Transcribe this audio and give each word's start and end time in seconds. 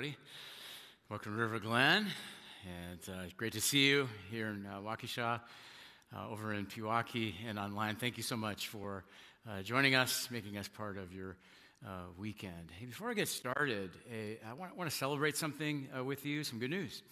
everybody. 0.00 0.18
Welcome 1.10 1.34
to 1.34 1.38
River 1.38 1.58
Glen, 1.58 2.06
and 2.64 3.00
uh, 3.06 3.24
great 3.36 3.52
to 3.52 3.60
see 3.60 3.86
you 3.86 4.08
here 4.30 4.46
in 4.46 4.64
uh, 4.64 4.78
Waukesha, 4.80 5.40
uh, 6.16 6.28
over 6.30 6.54
in 6.54 6.64
Pewaukee, 6.64 7.34
and 7.46 7.58
online. 7.58 7.96
Thank 7.96 8.16
you 8.16 8.22
so 8.22 8.34
much 8.34 8.68
for 8.68 9.04
uh, 9.46 9.60
joining 9.60 9.94
us, 9.94 10.30
making 10.30 10.56
us 10.56 10.68
part 10.68 10.96
of 10.96 11.12
your 11.12 11.36
uh, 11.84 12.04
weekend. 12.16 12.70
Hey, 12.78 12.86
before 12.86 13.10
I 13.10 13.14
get 13.14 13.28
started, 13.28 13.90
I 14.48 14.54
want, 14.54 14.74
want, 14.74 14.88
to 14.88 14.96
celebrate 14.96 15.36
something 15.36 15.86
uh, 15.94 16.02
with 16.02 16.24
you, 16.24 16.44
some 16.44 16.58
good 16.58 16.70
news. 16.70 17.02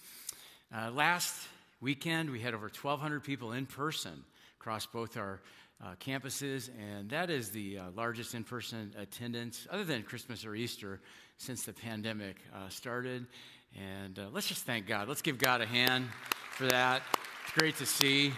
Last 0.91 1.47
weekend, 1.81 2.31
we 2.31 2.39
had 2.39 2.55
over 2.55 2.71
1,200 2.73 3.23
people 3.23 3.51
in 3.51 3.67
person 3.67 4.23
across 4.59 4.87
both 4.87 5.15
our 5.15 5.41
uh, 5.83 5.95
campuses, 5.95 6.69
and 6.77 7.09
that 7.09 7.29
is 7.29 7.51
the 7.51 7.77
uh, 7.77 7.83
largest 7.95 8.35
in 8.35 8.43
person 8.43 8.93
attendance, 8.97 9.67
other 9.71 9.83
than 9.83 10.03
Christmas 10.03 10.45
or 10.45 10.55
Easter, 10.55 10.99
since 11.37 11.63
the 11.63 11.73
pandemic 11.73 12.35
uh, 12.53 12.67
started. 12.69 13.25
And 13.75 14.19
uh, 14.19 14.27
let's 14.31 14.47
just 14.47 14.65
thank 14.65 14.87
God. 14.87 15.07
Let's 15.07 15.21
give 15.21 15.37
God 15.37 15.61
a 15.61 15.65
hand 15.65 16.07
for 16.51 16.65
that. 16.67 17.01
It's 17.43 17.57
great 17.57 17.77
to 17.77 17.85
see. 17.85 18.33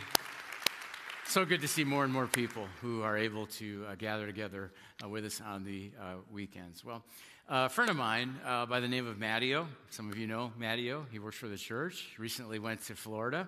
So 1.26 1.46
good 1.46 1.62
to 1.62 1.68
see 1.68 1.84
more 1.84 2.04
and 2.04 2.14
more 2.14 2.28
people 2.28 2.68
who 2.82 3.02
are 3.02 3.18
able 3.18 3.48
to 3.48 3.86
uh, 3.90 3.96
gather 3.96 4.26
together 4.26 4.72
uh, 5.04 5.10
with 5.10 5.26
us 5.26 5.42
on 5.42 5.64
the 5.64 5.92
weekends. 6.32 6.84
Well, 6.84 7.04
a 7.48 7.70
friend 7.70 7.90
of 7.90 7.96
mine 7.96 8.36
by 8.44 8.80
the 8.80 8.88
name 8.88 9.08
of 9.08 9.18
Mattio, 9.18 9.66
some 9.90 10.12
of 10.12 10.18
you 10.18 10.28
know 10.28 10.52
Mattio, 10.60 11.06
he 11.12 11.20
works 11.20 11.38
for 11.38 11.48
the 11.48 11.58
church, 11.58 12.10
recently 12.20 12.60
went 12.60 12.84
to 12.84 12.96
Florida 12.96 13.48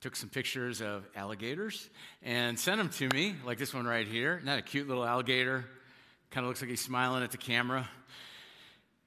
took 0.00 0.16
some 0.16 0.30
pictures 0.30 0.80
of 0.80 1.06
alligators 1.14 1.90
and 2.22 2.58
sent 2.58 2.78
them 2.78 2.88
to 2.88 3.08
me, 3.14 3.34
like 3.44 3.58
this 3.58 3.74
one 3.74 3.86
right 3.86 4.06
here. 4.06 4.40
Not 4.44 4.58
a 4.58 4.62
cute 4.62 4.88
little 4.88 5.04
alligator? 5.04 5.66
Kind 6.30 6.44
of 6.44 6.48
looks 6.48 6.62
like 6.62 6.70
he's 6.70 6.80
smiling 6.80 7.22
at 7.22 7.32
the 7.32 7.38
camera. 7.38 7.88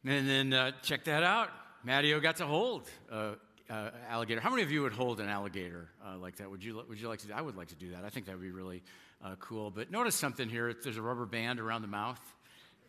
And 0.05 0.29
then 0.29 0.53
uh, 0.53 0.71
check 0.83 1.05
that 1.05 1.23
out. 1.23 1.49
Mattio 1.85 2.21
got 2.21 2.35
to 2.37 2.45
hold 2.45 2.87
uh, 3.11 3.31
uh, 3.69 3.89
alligator. 4.07 4.39
How 4.39 4.51
many 4.51 4.61
of 4.61 4.71
you 4.71 4.83
would 4.83 4.93
hold 4.93 5.19
an 5.19 5.29
alligator 5.29 5.89
uh, 6.05 6.17
like 6.17 6.35
that? 6.37 6.51
Would 6.51 6.63
you, 6.63 6.83
would 6.87 7.01
you 7.01 7.07
like 7.07 7.19
to? 7.19 7.27
Do? 7.27 7.33
I 7.33 7.41
would 7.41 7.55
like 7.55 7.69
to 7.69 7.75
do 7.75 7.91
that. 7.91 8.05
I 8.05 8.09
think 8.09 8.27
that 8.27 8.33
would 8.33 8.41
be 8.41 8.51
really 8.51 8.83
uh, 9.23 9.35
cool. 9.39 9.71
But 9.71 9.89
notice 9.89 10.15
something 10.15 10.47
here. 10.47 10.73
There's 10.73 10.97
a 10.97 11.01
rubber 11.01 11.25
band 11.25 11.59
around 11.59 11.81
the 11.81 11.87
mouth. 11.87 12.21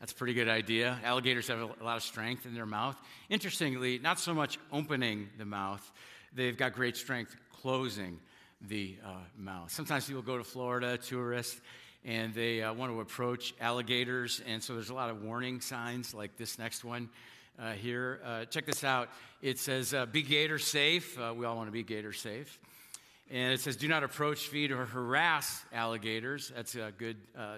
That's 0.01 0.13
a 0.13 0.17
pretty 0.17 0.35
good 0.35 0.49
idea. 0.49 0.99
Alligators 1.05 1.49
have 1.49 1.61
a 1.61 1.85
lot 1.85 1.97
of 1.97 2.03
strength 2.03 2.45
in 2.45 2.55
their 2.55 2.67
mouth. 2.67 2.97
Interestingly, 3.31 3.99
not 3.99 4.19
so 4.19 4.35
much 4.35 4.59
opening 4.73 5.31
the 5.39 5.47
mouth, 5.47 5.91
they've 6.35 6.57
got 6.57 6.75
great 6.75 6.97
strength 6.97 7.35
closing 7.63 8.19
the 8.61 8.97
uh, 9.05 9.11
mouth. 9.37 9.71
Sometimes 9.71 10.07
people 10.07 10.23
go 10.23 10.39
to 10.39 10.45
Florida, 10.45 10.99
tourists, 10.99 11.61
and 12.05 12.35
they 12.35 12.63
uh, 12.63 12.73
want 12.73 12.93
to 12.93 13.01
approach 13.01 13.55
alligators, 13.61 14.43
and 14.47 14.63
so 14.63 14.75
there's 14.75 14.91
a 14.91 14.95
lot 14.95 15.11
of 15.11 15.23
warning 15.23 15.61
signs 15.61 16.15
like 16.15 16.37
this 16.37 16.59
next 16.59 16.85
one. 16.85 17.09
Uh, 17.57 17.71
here. 17.71 18.21
Uh, 18.25 18.45
check 18.47 18.67
this 18.67 18.83
out. 18.83 19.09
It 19.41 19.61
says, 19.61 19.95
uh, 19.95 20.07
Be 20.07 20.23
gator 20.23 20.59
safe. 20.59 21.17
Uh, 21.17 21.33
we 21.37 21.47
all 21.47 21.55
want 21.55 21.69
to 21.69 21.73
be 21.73 21.85
gator 21.85 22.13
safe. 22.13 22.59
And 23.31 23.53
it 23.53 23.61
says, 23.61 23.77
Do 23.77 23.87
not 23.87 24.03
approach, 24.03 24.49
feed, 24.49 24.73
or 24.73 24.87
harass 24.87 25.65
alligators. 25.73 26.53
That's 26.53 26.77
good 26.99 27.17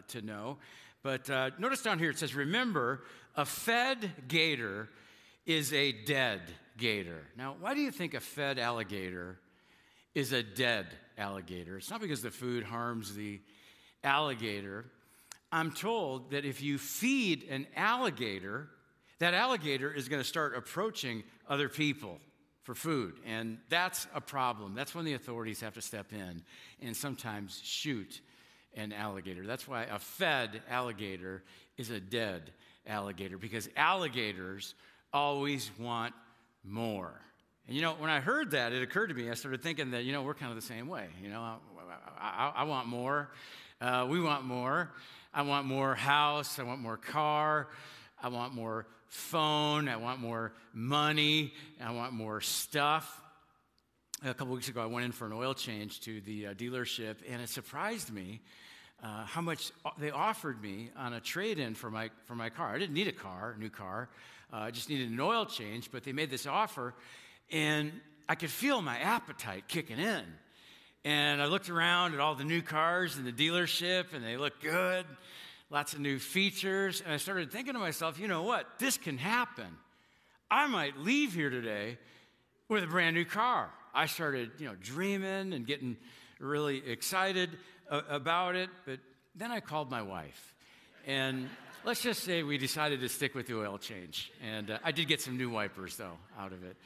to 0.08 0.20
know. 0.20 0.58
But 1.02 1.30
notice 1.58 1.80
down 1.80 1.98
here 1.98 2.10
it 2.10 2.18
says, 2.18 2.34
Remember, 2.34 3.04
a 3.36 3.46
fed 3.46 4.10
gator 4.28 4.90
is 5.46 5.72
a 5.72 5.92
dead 5.92 6.42
gator. 6.76 7.22
Now, 7.38 7.56
why 7.58 7.72
do 7.72 7.80
you 7.80 7.90
think 7.90 8.12
a 8.12 8.20
fed 8.20 8.58
alligator 8.58 9.38
is 10.16 10.32
a 10.32 10.42
dead 10.42 10.86
alligator. 11.18 11.76
It's 11.76 11.90
not 11.90 12.00
because 12.00 12.22
the 12.22 12.30
food 12.30 12.64
harms 12.64 13.14
the 13.14 13.38
alligator. 14.02 14.86
I'm 15.52 15.70
told 15.70 16.30
that 16.30 16.46
if 16.46 16.62
you 16.62 16.78
feed 16.78 17.44
an 17.50 17.66
alligator, 17.76 18.70
that 19.18 19.34
alligator 19.34 19.92
is 19.92 20.08
going 20.08 20.22
to 20.22 20.26
start 20.26 20.56
approaching 20.56 21.22
other 21.46 21.68
people 21.68 22.18
for 22.62 22.74
food. 22.74 23.20
And 23.26 23.58
that's 23.68 24.06
a 24.14 24.22
problem. 24.22 24.74
That's 24.74 24.94
when 24.94 25.04
the 25.04 25.12
authorities 25.12 25.60
have 25.60 25.74
to 25.74 25.82
step 25.82 26.06
in 26.14 26.42
and 26.80 26.96
sometimes 26.96 27.60
shoot 27.62 28.22
an 28.74 28.94
alligator. 28.94 29.46
That's 29.46 29.68
why 29.68 29.82
a 29.82 29.98
fed 29.98 30.62
alligator 30.70 31.42
is 31.76 31.90
a 31.90 32.00
dead 32.00 32.54
alligator, 32.86 33.36
because 33.36 33.68
alligators 33.76 34.74
always 35.12 35.70
want 35.78 36.14
more. 36.64 37.20
And 37.66 37.74
you 37.74 37.82
know, 37.82 37.94
when 37.98 38.10
I 38.10 38.20
heard 38.20 38.52
that, 38.52 38.72
it 38.72 38.82
occurred 38.82 39.08
to 39.08 39.14
me, 39.14 39.28
I 39.28 39.34
started 39.34 39.60
thinking 39.60 39.90
that, 39.90 40.04
you 40.04 40.12
know, 40.12 40.22
we're 40.22 40.34
kind 40.34 40.50
of 40.50 40.56
the 40.56 40.62
same 40.62 40.86
way. 40.86 41.06
You 41.20 41.30
know, 41.30 41.40
I, 41.40 41.56
I, 42.20 42.52
I 42.56 42.62
want 42.64 42.86
more. 42.86 43.30
Uh, 43.80 44.06
we 44.08 44.20
want 44.20 44.44
more. 44.44 44.92
I 45.34 45.42
want 45.42 45.66
more 45.66 45.94
house. 45.96 46.60
I 46.60 46.62
want 46.62 46.80
more 46.80 46.96
car. 46.96 47.68
I 48.22 48.28
want 48.28 48.54
more 48.54 48.86
phone. 49.08 49.88
I 49.88 49.96
want 49.96 50.20
more 50.20 50.52
money. 50.72 51.52
I 51.82 51.90
want 51.90 52.12
more 52.12 52.40
stuff. 52.40 53.20
A 54.24 54.32
couple 54.32 54.54
weeks 54.54 54.68
ago, 54.68 54.80
I 54.80 54.86
went 54.86 55.04
in 55.04 55.12
for 55.12 55.26
an 55.26 55.32
oil 55.32 55.52
change 55.52 56.00
to 56.02 56.20
the 56.20 56.46
uh, 56.46 56.54
dealership, 56.54 57.16
and 57.28 57.42
it 57.42 57.48
surprised 57.48 58.12
me 58.12 58.40
uh, 59.02 59.24
how 59.26 59.40
much 59.40 59.72
they 59.98 60.10
offered 60.10 60.62
me 60.62 60.90
on 60.96 61.12
a 61.12 61.20
trade 61.20 61.58
in 61.58 61.74
for 61.74 61.90
my, 61.90 62.10
for 62.24 62.34
my 62.34 62.48
car. 62.48 62.74
I 62.74 62.78
didn't 62.78 62.94
need 62.94 63.08
a 63.08 63.12
car, 63.12 63.54
a 63.56 63.60
new 63.60 63.68
car. 63.68 64.08
Uh, 64.52 64.58
I 64.58 64.70
just 64.70 64.88
needed 64.88 65.10
an 65.10 65.20
oil 65.20 65.44
change, 65.44 65.90
but 65.90 66.04
they 66.04 66.12
made 66.12 66.30
this 66.30 66.46
offer 66.46 66.94
and 67.50 67.92
I 68.28 68.34
could 68.34 68.50
feel 68.50 68.82
my 68.82 68.98
appetite 68.98 69.64
kicking 69.68 69.98
in. 69.98 70.24
And 71.04 71.40
I 71.40 71.46
looked 71.46 71.70
around 71.70 72.14
at 72.14 72.20
all 72.20 72.34
the 72.34 72.44
new 72.44 72.62
cars 72.62 73.16
in 73.16 73.24
the 73.24 73.32
dealership, 73.32 74.12
and 74.12 74.24
they 74.24 74.36
looked 74.36 74.60
good, 74.60 75.06
lots 75.70 75.92
of 75.92 76.00
new 76.00 76.18
features. 76.18 77.00
And 77.00 77.12
I 77.12 77.16
started 77.18 77.52
thinking 77.52 77.74
to 77.74 77.78
myself, 77.78 78.18
you 78.18 78.26
know 78.26 78.42
what? 78.42 78.66
This 78.80 78.98
can 78.98 79.16
happen. 79.16 79.66
I 80.50 80.66
might 80.66 80.98
leave 80.98 81.32
here 81.32 81.50
today 81.50 81.98
with 82.68 82.82
a 82.82 82.88
brand 82.88 83.14
new 83.14 83.24
car. 83.24 83.70
I 83.94 84.06
started, 84.06 84.50
you 84.58 84.66
know, 84.66 84.74
dreaming 84.80 85.52
and 85.52 85.66
getting 85.66 85.96
really 86.40 86.82
excited 86.88 87.50
about 87.88 88.56
it. 88.56 88.68
But 88.84 88.98
then 89.36 89.52
I 89.52 89.60
called 89.60 89.90
my 89.90 90.02
wife. 90.02 90.54
And 91.06 91.48
let's 91.84 92.02
just 92.02 92.24
say 92.24 92.42
we 92.42 92.58
decided 92.58 93.00
to 93.00 93.08
stick 93.08 93.34
with 93.34 93.46
the 93.46 93.56
oil 93.56 93.78
change. 93.78 94.32
And 94.44 94.72
uh, 94.72 94.78
I 94.82 94.90
did 94.90 95.06
get 95.06 95.20
some 95.20 95.36
new 95.36 95.50
wipers, 95.50 95.96
though, 95.96 96.18
out 96.38 96.52
of 96.52 96.64
it. 96.64 96.76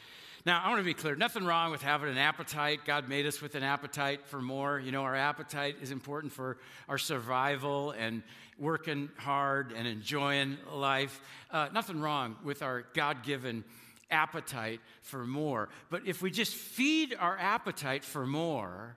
Now, 0.46 0.62
I 0.64 0.68
want 0.68 0.80
to 0.80 0.84
be 0.84 0.94
clear 0.94 1.14
nothing 1.14 1.44
wrong 1.44 1.70
with 1.70 1.82
having 1.82 2.08
an 2.08 2.16
appetite. 2.16 2.86
God 2.86 3.10
made 3.10 3.26
us 3.26 3.42
with 3.42 3.54
an 3.56 3.62
appetite 3.62 4.26
for 4.26 4.40
more. 4.40 4.80
You 4.80 4.90
know, 4.90 5.02
our 5.02 5.14
appetite 5.14 5.76
is 5.82 5.90
important 5.90 6.32
for 6.32 6.56
our 6.88 6.96
survival 6.96 7.90
and 7.90 8.22
working 8.58 9.10
hard 9.18 9.72
and 9.72 9.86
enjoying 9.86 10.56
life. 10.72 11.20
Uh, 11.50 11.68
nothing 11.74 12.00
wrong 12.00 12.36
with 12.42 12.62
our 12.62 12.86
God 12.94 13.22
given 13.22 13.64
appetite 14.10 14.80
for 15.02 15.26
more. 15.26 15.68
But 15.90 16.06
if 16.06 16.22
we 16.22 16.30
just 16.30 16.54
feed 16.54 17.14
our 17.18 17.36
appetite 17.36 18.02
for 18.02 18.26
more, 18.26 18.96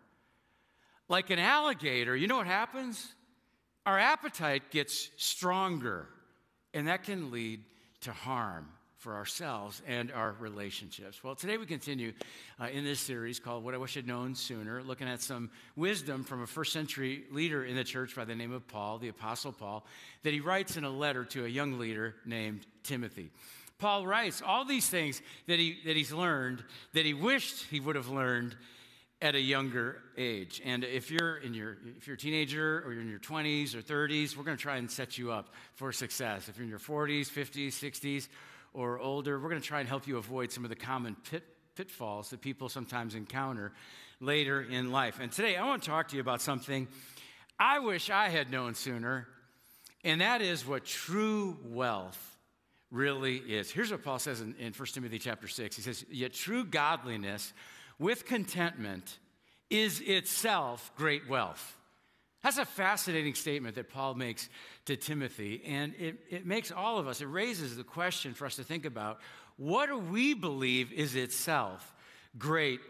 like 1.09 1.29
an 1.29 1.39
alligator, 1.39 2.15
you 2.15 2.27
know 2.27 2.37
what 2.37 2.47
happens? 2.47 3.05
Our 3.85 3.99
appetite 3.99 4.71
gets 4.71 5.09
stronger, 5.17 6.07
and 6.73 6.87
that 6.87 7.03
can 7.03 7.31
lead 7.31 7.65
to 8.01 8.13
harm 8.13 8.69
for 9.03 9.15
ourselves 9.15 9.81
and 9.85 10.13
our 10.13 10.33
relationships. 10.39 11.21
Well, 11.21 11.35
today 11.35 11.57
we 11.57 11.65
continue 11.65 12.13
uh, 12.57 12.67
in 12.71 12.85
this 12.85 13.01
series 13.01 13.37
called 13.37 13.65
What 13.65 13.73
I 13.73 13.77
Wish 13.77 13.97
I'd 13.97 14.07
Known 14.07 14.33
Sooner, 14.33 14.81
looking 14.81 15.09
at 15.09 15.21
some 15.21 15.51
wisdom 15.75 16.23
from 16.23 16.41
a 16.41 16.47
first 16.47 16.71
century 16.71 17.25
leader 17.29 17.65
in 17.65 17.75
the 17.75 17.83
church 17.83 18.15
by 18.15 18.23
the 18.23 18.33
name 18.33 18.53
of 18.53 18.65
Paul, 18.65 18.99
the 18.99 19.09
Apostle 19.09 19.51
Paul, 19.51 19.85
that 20.23 20.31
he 20.31 20.39
writes 20.39 20.77
in 20.77 20.85
a 20.85 20.89
letter 20.89 21.25
to 21.25 21.43
a 21.43 21.49
young 21.49 21.79
leader 21.79 22.15
named 22.25 22.65
Timothy. 22.83 23.29
Paul 23.77 24.07
writes 24.07 24.41
all 24.41 24.63
these 24.63 24.87
things 24.87 25.21
that, 25.47 25.59
he, 25.59 25.79
that 25.85 25.97
he's 25.97 26.13
learned 26.13 26.63
that 26.93 27.05
he 27.05 27.13
wished 27.13 27.65
he 27.69 27.81
would 27.81 27.97
have 27.97 28.07
learned 28.07 28.55
at 29.21 29.35
a 29.35 29.39
younger 29.39 30.01
age. 30.17 30.61
And 30.63 30.85
if 30.85 31.11
you're 31.11 31.37
in 31.37 31.53
your 31.53 31.77
if 31.97 32.07
you're 32.07 32.15
a 32.15 32.19
teenager 32.19 32.83
or 32.85 32.93
you're 32.93 33.01
in 33.01 33.09
your 33.09 33.19
20s 33.19 33.75
or 33.75 33.81
30s, 33.81 34.37
we're 34.37 34.43
going 34.43 34.55
to 34.55 34.63
try 34.63 34.77
and 34.77 34.89
set 34.89 35.17
you 35.17 35.33
up 35.33 35.53
for 35.75 35.91
success. 35.91 36.47
If 36.47 36.57
you're 36.57 36.63
in 36.63 36.69
your 36.69 36.79
40s, 36.79 37.29
50s, 37.29 37.69
60s, 37.69 38.27
or 38.73 38.99
older, 38.99 39.39
we're 39.39 39.49
going 39.49 39.61
to 39.61 39.67
try 39.67 39.79
and 39.79 39.87
help 39.87 40.07
you 40.07 40.17
avoid 40.17 40.51
some 40.51 40.63
of 40.63 40.69
the 40.69 40.75
common 40.75 41.15
pit, 41.29 41.43
pitfalls 41.75 42.29
that 42.29 42.41
people 42.41 42.69
sometimes 42.69 43.15
encounter 43.15 43.71
later 44.19 44.61
in 44.61 44.91
life. 44.91 45.19
And 45.21 45.31
today 45.31 45.55
I 45.55 45.65
want 45.65 45.83
to 45.83 45.89
talk 45.89 46.09
to 46.09 46.15
you 46.15 46.21
about 46.21 46.41
something 46.41 46.87
I 47.59 47.79
wish 47.79 48.09
I 48.09 48.29
had 48.29 48.51
known 48.51 48.73
sooner, 48.73 49.27
and 50.03 50.21
that 50.21 50.41
is 50.41 50.65
what 50.65 50.85
true 50.85 51.57
wealth 51.63 52.37
really 52.91 53.37
is. 53.37 53.71
Here's 53.71 53.91
what 53.91 54.03
Paul 54.03 54.19
says 54.19 54.41
in, 54.41 54.55
in 54.59 54.73
1 54.73 54.87
Timothy 54.87 55.19
chapter 55.19 55.47
6. 55.47 55.75
He 55.75 55.81
says, 55.81 56.05
Yet 56.09 56.33
true 56.33 56.65
godliness 56.65 57.53
with 57.99 58.25
contentment 58.25 59.19
is 59.69 60.01
itself 60.01 60.91
great 60.95 61.29
wealth. 61.29 61.77
That's 62.43 62.57
a 62.57 62.65
fascinating 62.65 63.35
statement 63.35 63.75
that 63.75 63.89
Paul 63.89 64.15
makes 64.15 64.49
to 64.85 64.97
Timothy, 64.97 65.63
and 65.65 65.93
it, 65.97 66.19
it 66.29 66.45
makes 66.45 66.71
all 66.71 66.97
of 66.99 67.07
us, 67.07 67.21
it 67.21 67.27
raises 67.27 67.77
the 67.77 67.85
question 67.85 68.33
for 68.33 68.45
us 68.45 68.57
to 68.57 68.63
think 68.63 68.85
about 68.85 69.19
what 69.55 69.87
do 69.87 69.97
we 69.97 70.33
believe 70.33 70.91
is 70.91 71.15
itself 71.15 71.93
great 72.37 72.81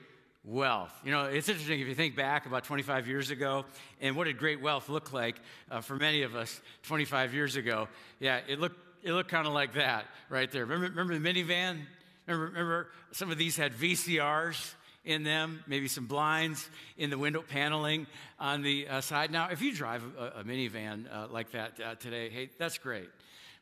wealth? 0.44 0.91
You 1.05 1.11
know, 1.11 1.25
it's 1.25 1.50
interesting 1.50 1.79
if 1.79 1.88
you 1.88 1.94
think 1.94 2.15
back 2.15 2.47
about 2.47 2.63
25 2.63 3.07
years 3.07 3.29
ago, 3.29 3.65
and 4.01 4.15
what 4.15 4.23
did 4.23 4.39
great 4.39 4.59
wealth 4.59 4.89
look 4.89 5.13
like 5.13 5.35
uh, 5.69 5.81
for 5.81 5.97
many 5.97 6.23
of 6.23 6.35
us 6.35 6.59
25 6.83 7.35
years 7.35 7.56
ago? 7.56 7.88
Yeah, 8.19 8.39
it 8.47 8.59
looked, 8.59 8.79
it 9.03 9.13
looked 9.13 9.29
kind 9.29 9.45
of 9.45 9.53
like 9.53 9.73
that 9.73 10.06
right 10.29 10.51
there. 10.51 10.65
Remember, 10.65 10.88
remember 10.88 11.17
the 11.19 11.44
minivan? 11.44 11.77
Remember, 12.25 12.47
remember 12.47 12.88
some 13.11 13.29
of 13.29 13.38
these 13.38 13.56
had 13.56 13.73
VCRs 13.73 14.73
in 15.05 15.23
them, 15.23 15.63
maybe 15.67 15.88
some 15.88 16.05
blinds 16.05 16.69
in 16.97 17.09
the 17.09 17.17
window 17.17 17.41
paneling 17.41 18.07
on 18.39 18.61
the 18.61 18.88
uh, 18.88 19.01
side. 19.01 19.31
Now, 19.31 19.50
if 19.50 19.61
you 19.61 19.73
drive 19.73 20.03
a, 20.17 20.39
a 20.39 20.44
minivan 20.44 21.05
uh, 21.13 21.27
like 21.29 21.51
that 21.51 21.79
uh, 21.79 21.95
today, 21.95 22.29
hey, 22.29 22.50
that's 22.57 22.77
great. 22.77 23.09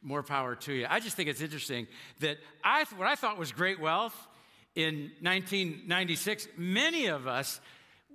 More 0.03 0.23
power 0.23 0.55
to 0.55 0.73
you. 0.73 0.87
I 0.89 0.99
just 0.99 1.15
think 1.15 1.29
it's 1.29 1.41
interesting 1.41 1.87
that 2.19 2.37
I, 2.63 2.85
what 2.95 3.07
I 3.07 3.15
thought 3.15 3.37
was 3.37 3.51
great 3.51 3.79
wealth 3.79 4.15
in 4.75 5.11
1996, 5.21 6.47
many 6.57 7.07
of 7.07 7.27
us 7.27 7.59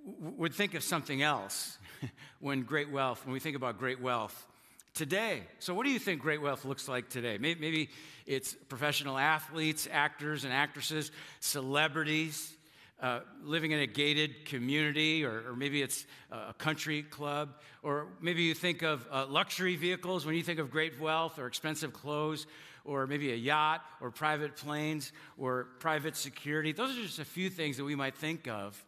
w- 0.04 0.34
would 0.36 0.54
think 0.54 0.74
of 0.74 0.82
something 0.82 1.22
else 1.22 1.78
when 2.40 2.62
great 2.62 2.90
wealth, 2.90 3.24
when 3.24 3.32
we 3.32 3.40
think 3.40 3.56
about 3.56 3.78
great 3.78 4.00
wealth 4.00 4.46
today. 4.94 5.42
So, 5.58 5.74
what 5.74 5.84
do 5.84 5.92
you 5.92 5.98
think 5.98 6.22
great 6.22 6.40
wealth 6.40 6.64
looks 6.64 6.88
like 6.88 7.08
today? 7.10 7.38
Maybe, 7.38 7.60
maybe 7.60 7.90
it's 8.24 8.54
professional 8.68 9.18
athletes, 9.18 9.86
actors 9.90 10.44
and 10.44 10.52
actresses, 10.52 11.12
celebrities, 11.40 12.55
uh, 13.00 13.20
living 13.42 13.72
in 13.72 13.80
a 13.80 13.86
gated 13.86 14.46
community, 14.46 15.24
or, 15.24 15.50
or, 15.50 15.56
maybe 15.56 15.82
it's 15.82 16.06
a 16.30 16.54
country 16.54 17.02
club, 17.02 17.50
or 17.82 18.08
maybe 18.22 18.42
you 18.42 18.54
think 18.54 18.82
of 18.82 19.06
uh, 19.12 19.26
luxury 19.26 19.76
vehicles 19.76 20.24
when 20.24 20.34
you 20.34 20.42
think 20.42 20.58
of 20.58 20.70
great 20.70 20.98
wealth, 20.98 21.38
or 21.38 21.46
expensive 21.46 21.92
clothes, 21.92 22.46
or 22.84 23.06
maybe 23.06 23.32
a 23.32 23.36
yacht, 23.36 23.82
or 24.00 24.10
private 24.10 24.56
planes, 24.56 25.12
or 25.36 25.64
private 25.78 26.16
security. 26.16 26.72
Those 26.72 26.96
are 26.96 27.02
just 27.02 27.18
a 27.18 27.24
few 27.24 27.50
things 27.50 27.76
that 27.76 27.84
we 27.84 27.94
might 27.94 28.16
think 28.16 28.48
of 28.48 28.82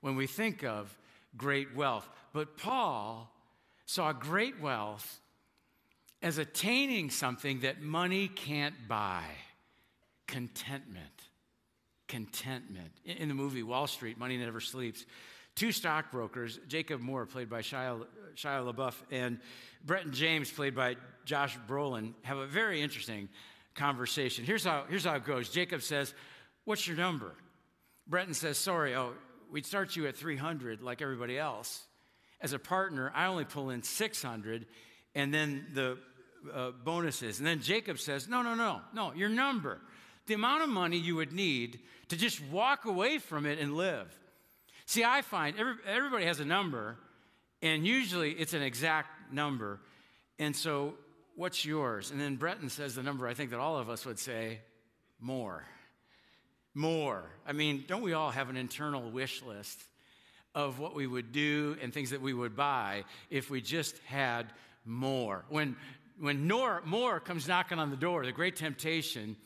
when 0.00 0.16
we 0.16 0.26
think 0.26 0.64
of 0.64 0.96
great 1.36 1.76
wealth. 1.76 2.08
But 2.32 2.56
Paul 2.56 3.32
saw 3.86 4.12
great 4.12 4.60
wealth 4.60 5.20
as 6.22 6.38
attaining 6.38 7.10
something 7.10 7.60
that 7.60 7.80
money 7.80 8.26
can't 8.26 8.74
buy 8.88 9.22
contentment 10.26 11.17
contentment. 12.08 12.90
In 13.04 13.28
the 13.28 13.34
movie 13.34 13.62
Wall 13.62 13.86
Street, 13.86 14.18
Money 14.18 14.36
Never 14.36 14.60
Sleeps, 14.60 15.04
two 15.54 15.72
stockbrokers, 15.72 16.58
Jacob 16.68 17.00
Moore, 17.00 17.26
played 17.26 17.48
by 17.48 17.60
Shia, 17.60 18.04
Shia 18.34 18.72
LaBeouf, 18.72 18.94
and 19.10 19.38
Bretton 19.84 20.12
James, 20.12 20.50
played 20.50 20.74
by 20.74 20.96
Josh 21.24 21.56
Brolin, 21.68 22.14
have 22.22 22.38
a 22.38 22.46
very 22.46 22.80
interesting 22.80 23.28
conversation. 23.74 24.44
Here's 24.44 24.64
how, 24.64 24.84
here's 24.88 25.04
how 25.04 25.14
it 25.14 25.24
goes 25.24 25.48
Jacob 25.48 25.82
says, 25.82 26.14
What's 26.64 26.86
your 26.86 26.96
number? 26.96 27.32
Bretton 28.06 28.34
says, 28.34 28.58
Sorry, 28.58 28.94
oh, 28.94 29.12
we'd 29.50 29.66
start 29.66 29.96
you 29.96 30.06
at 30.06 30.16
300 30.16 30.82
like 30.82 31.00
everybody 31.00 31.38
else. 31.38 31.84
As 32.40 32.52
a 32.52 32.58
partner, 32.58 33.12
I 33.14 33.26
only 33.26 33.44
pull 33.44 33.70
in 33.70 33.82
600 33.82 34.66
and 35.14 35.32
then 35.34 35.66
the 35.74 35.98
uh, 36.54 36.70
bonuses. 36.84 37.38
And 37.38 37.46
then 37.46 37.60
Jacob 37.60 37.98
says, 37.98 38.28
No, 38.28 38.42
no, 38.42 38.54
no, 38.54 38.80
no, 38.94 39.12
your 39.14 39.28
number 39.28 39.80
the 40.28 40.34
amount 40.34 40.62
of 40.62 40.68
money 40.68 40.96
you 40.96 41.16
would 41.16 41.32
need 41.32 41.80
to 42.08 42.16
just 42.16 42.42
walk 42.44 42.84
away 42.84 43.18
from 43.18 43.46
it 43.46 43.58
and 43.58 43.74
live. 43.74 44.06
See, 44.86 45.04
I 45.04 45.22
find 45.22 45.58
every, 45.58 45.74
everybody 45.86 46.24
has 46.24 46.40
a 46.40 46.44
number, 46.44 46.96
and 47.60 47.86
usually 47.86 48.32
it's 48.32 48.54
an 48.54 48.62
exact 48.62 49.32
number. 49.32 49.80
And 50.38 50.54
so, 50.54 50.94
what's 51.34 51.64
yours? 51.64 52.10
And 52.10 52.20
then 52.20 52.36
Bretton 52.36 52.70
says 52.70 52.94
the 52.94 53.02
number 53.02 53.26
I 53.26 53.34
think 53.34 53.50
that 53.50 53.58
all 53.58 53.76
of 53.76 53.90
us 53.90 54.06
would 54.06 54.18
say 54.18 54.60
more. 55.20 55.64
More. 56.74 57.24
I 57.46 57.52
mean, 57.52 57.84
don't 57.86 58.02
we 58.02 58.12
all 58.12 58.30
have 58.30 58.50
an 58.50 58.56
internal 58.56 59.10
wish 59.10 59.42
list 59.42 59.82
of 60.54 60.78
what 60.78 60.94
we 60.94 61.06
would 61.06 61.32
do 61.32 61.76
and 61.82 61.92
things 61.92 62.10
that 62.10 62.22
we 62.22 62.32
would 62.32 62.56
buy 62.56 63.04
if 63.30 63.50
we 63.50 63.60
just 63.60 63.98
had 64.06 64.46
more? 64.84 65.44
When, 65.48 65.76
when 66.18 66.48
more, 66.48 66.82
more 66.84 67.20
comes 67.20 67.48
knocking 67.48 67.78
on 67.78 67.90
the 67.90 67.96
door, 67.96 68.24
the 68.24 68.32
great 68.32 68.56
temptation 68.56 69.36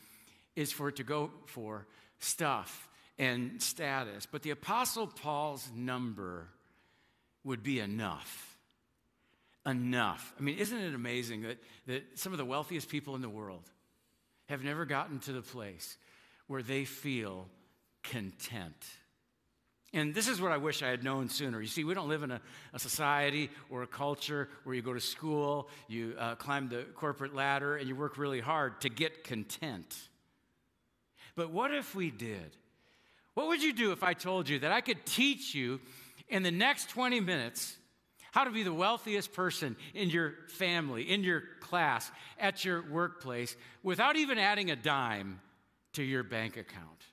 is 0.57 0.73
for 0.73 0.89
it 0.89 0.97
to 0.97 1.05
go 1.05 1.31
for 1.47 1.87
stuff 2.19 2.89
and 3.19 3.61
status. 3.61 4.27
But 4.31 4.43
the 4.43 4.51
Apostle 4.51 5.07
Paul's 5.07 5.69
number 5.75 6.49
would 7.45 7.63
be 7.63 7.81
enough. 7.81 8.57
Enough. 9.67 10.35
I 10.39 10.43
mean, 10.43 10.59
isn't 10.59 10.79
it 10.79 10.95
amazing 10.95 11.43
that, 11.43 11.59
that 11.87 12.19
some 12.19 12.33
of 12.33 12.39
the 12.39 12.45
wealthiest 12.45 12.89
people 12.89 13.15
in 13.15 13.23
the 13.23 13.29
world 13.29 13.63
have 14.49 14.65
never 14.65 14.85
gotten 14.85 15.21
to 15.21 15.33
the 15.33 15.43
place 15.43 15.97
where 16.47 16.63
they 16.63 16.85
feel 16.85 17.47
content? 18.03 18.75
And 19.95 20.15
this 20.15 20.27
is 20.27 20.41
what 20.41 20.53
I 20.53 20.57
wish 20.57 20.83
I 20.83 20.89
had 20.89 21.05
known 21.05 21.29
sooner. 21.29 21.61
You 21.61 21.67
see, 21.67 21.85
we 21.85 21.93
don't 21.93 22.09
live 22.09 22.23
in 22.23 22.31
a, 22.31 22.41
a 22.73 22.79
society 22.79 23.51
or 23.69 23.83
a 23.83 23.87
culture 23.87 24.49
where 24.65 24.75
you 24.75 24.81
go 24.81 24.95
to 24.95 25.01
school, 25.01 25.69
you 25.87 26.15
uh, 26.19 26.35
climb 26.37 26.69
the 26.71 26.85
corporate 26.95 27.35
ladder, 27.35 27.77
and 27.77 27.87
you 27.87 27.95
work 27.95 28.17
really 28.17 28.41
hard 28.41 28.81
to 28.81 28.89
get 28.89 29.23
content. 29.23 29.95
But 31.35 31.51
what 31.51 31.73
if 31.73 31.95
we 31.95 32.11
did? 32.11 32.57
What 33.35 33.49
would 33.49 33.63
you 33.63 33.73
do 33.73 33.93
if 33.93 34.03
I 34.03 34.15
told 34.15 34.49
you 34.49 34.59
that 34.61 34.73
I 34.73 34.81
could 34.81 35.05
teach 35.07 35.55
you 35.55 35.81
in 36.29 36.43
the 36.43 36.51
next 36.51 36.91
20 36.91 37.21
minutes 37.21 37.77
how 38.33 38.45
to 38.45 38.51
be 38.51 38.63
the 38.63 38.73
wealthiest 38.73 39.33
person 39.33 39.77
in 39.95 40.11
your 40.11 40.35
family, 40.49 41.11
in 41.11 41.23
your 41.23 41.43
class, 41.61 42.11
at 42.39 42.65
your 42.65 42.83
workplace, 42.91 43.57
without 43.83 44.17
even 44.17 44.39
adding 44.39 44.71
a 44.71 44.77
dime 44.77 45.41
to 45.95 46.03
your 46.03 46.23
bank 46.23 46.57
account? 46.57 47.07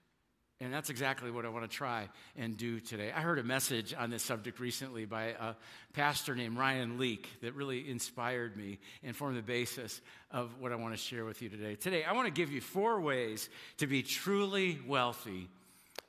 And 0.61 0.73
that's 0.73 0.89
exactly 0.89 1.31
what 1.31 1.45
I 1.45 1.49
want 1.49 1.69
to 1.69 1.73
try 1.73 2.09
and 2.37 2.57
do 2.57 2.81
today. 2.81 3.13
I 3.15 3.21
heard 3.21 3.39
a 3.39 3.43
message 3.43 3.93
on 3.97 4.09
this 4.09 4.23
subject 4.23 4.59
recently 4.59 5.05
by 5.05 5.27
a 5.39 5.55
pastor 5.93 6.35
named 6.35 6.57
Ryan 6.57 6.97
Leak 6.97 7.29
that 7.41 7.55
really 7.55 7.89
inspired 7.89 8.57
me 8.57 8.79
and 9.01 9.15
formed 9.15 9.37
the 9.37 9.41
basis 9.41 10.01
of 10.31 10.59
what 10.59 10.73
I 10.73 10.75
want 10.75 10.93
to 10.93 10.97
share 10.97 11.23
with 11.23 11.41
you 11.41 11.47
today. 11.47 11.75
Today, 11.75 12.03
I 12.03 12.11
want 12.11 12.27
to 12.27 12.33
give 12.33 12.51
you 12.51 12.59
four 12.59 12.99
ways 12.99 13.49
to 13.77 13.87
be 13.87 14.03
truly 14.03 14.79
wealthy 14.85 15.47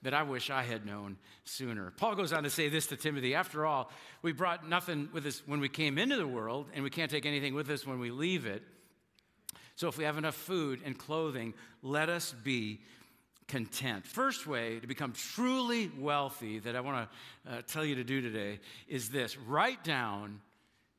that 0.02 0.14
I 0.14 0.25
wish 0.25 0.50
I 0.50 0.62
had 0.62 0.85
known 0.85 1.17
sooner. 1.44 1.93
Paul 1.96 2.17
goes 2.17 2.32
on 2.32 2.43
to 2.43 2.50
say 2.50 2.69
this 2.69 2.88
to 2.88 2.96
Timothy 2.96 3.37
After 3.37 3.64
all, 3.64 3.88
we 4.20 4.32
brought 4.32 4.69
nothing 4.69 5.11
with 5.12 5.26
us 5.26 5.43
when 5.46 5.61
we 5.61 5.69
came 5.69 5.96
into 5.96 6.17
the 6.17 6.26
world, 6.26 6.67
and 6.75 6.82
we 6.82 6.91
can't 6.91 7.11
take 7.11 7.25
anything 7.25 7.55
with 7.55 7.70
us 7.70 7.87
when 7.87 8.00
we 8.00 8.11
leave 8.11 8.46
it. 8.46 8.64
So 9.76 9.87
if 9.87 9.96
we 9.96 10.05
have 10.05 10.19
enough 10.19 10.35
food 10.35 10.81
and 10.85 10.99
clothing, 10.99 11.55
let 11.82 12.08
us 12.08 12.35
be 12.43 12.81
content. 13.50 14.06
First 14.06 14.47
way 14.47 14.79
to 14.79 14.87
become 14.87 15.12
truly 15.12 15.91
wealthy 15.99 16.61
that 16.61 16.76
I 16.76 16.81
want 16.81 17.08
to 17.44 17.52
uh, 17.52 17.62
tell 17.67 17.85
you 17.85 17.97
to 17.97 18.05
do 18.05 18.20
today 18.20 18.61
is 18.87 19.08
this 19.08 19.37
write 19.37 19.82
down 19.82 20.41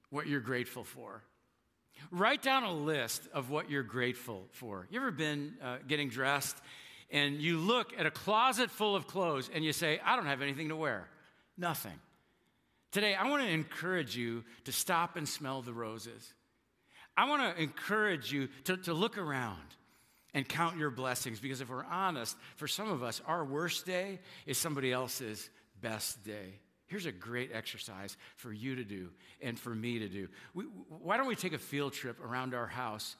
what 0.09 0.27
you're 0.27 0.41
grateful 0.41 0.83
for. 0.83 1.23
Write 2.11 2.41
down 2.41 2.63
a 2.63 2.73
list 2.73 3.21
of 3.33 3.49
what 3.49 3.69
you're 3.69 3.83
grateful 3.83 4.43
for. 4.51 4.85
You 4.91 4.99
ever 4.99 5.11
been 5.11 5.53
uh, 5.63 5.77
getting 5.87 6.09
dressed 6.09 6.57
and 7.09 7.35
you 7.41 7.57
look 7.57 7.93
at 7.97 8.05
a 8.05 8.11
closet 8.11 8.69
full 8.69 8.97
of 8.97 9.07
clothes 9.07 9.49
and 9.53 9.63
you 9.63 9.71
say, 9.71 10.01
I 10.03 10.17
don't 10.17 10.25
have 10.25 10.41
anything 10.41 10.69
to 10.69 10.75
wear? 10.75 11.07
Nothing. 11.57 11.99
Today, 12.91 13.15
I 13.15 13.29
want 13.29 13.43
to 13.43 13.49
encourage 13.49 14.17
you 14.17 14.43
to 14.65 14.73
stop 14.73 15.15
and 15.15 15.27
smell 15.27 15.61
the 15.61 15.73
roses. 15.73 16.33
I 17.15 17.29
want 17.29 17.55
to 17.55 17.61
encourage 17.61 18.33
you 18.33 18.49
to, 18.65 18.75
to 18.75 18.93
look 18.93 19.17
around 19.17 19.57
and 20.33 20.47
count 20.47 20.77
your 20.77 20.89
blessings 20.89 21.39
because 21.39 21.61
if 21.61 21.69
we're 21.69 21.85
honest, 21.85 22.37
for 22.55 22.67
some 22.67 22.89
of 22.89 23.03
us, 23.03 23.21
our 23.27 23.43
worst 23.43 23.85
day 23.85 24.19
is 24.45 24.57
somebody 24.57 24.91
else's 24.91 25.49
best 25.81 26.23
day. 26.23 26.59
Here's 26.87 27.05
a 27.05 27.11
great 27.11 27.51
exercise 27.53 28.17
for 28.35 28.51
you 28.51 28.75
to 28.75 28.83
do 28.83 29.09
and 29.41 29.57
for 29.57 29.73
me 29.73 29.99
to 29.99 30.09
do. 30.09 30.27
We, 30.53 30.65
why 30.89 31.17
don't 31.17 31.27
we 31.27 31.35
take 31.35 31.53
a 31.53 31.57
field 31.57 31.93
trip 31.93 32.19
around 32.23 32.53
our 32.53 32.67
house, 32.67 33.15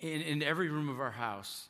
in, 0.00 0.20
in 0.20 0.42
every 0.42 0.68
room 0.68 0.88
of 0.88 1.00
our 1.00 1.10
house, 1.10 1.68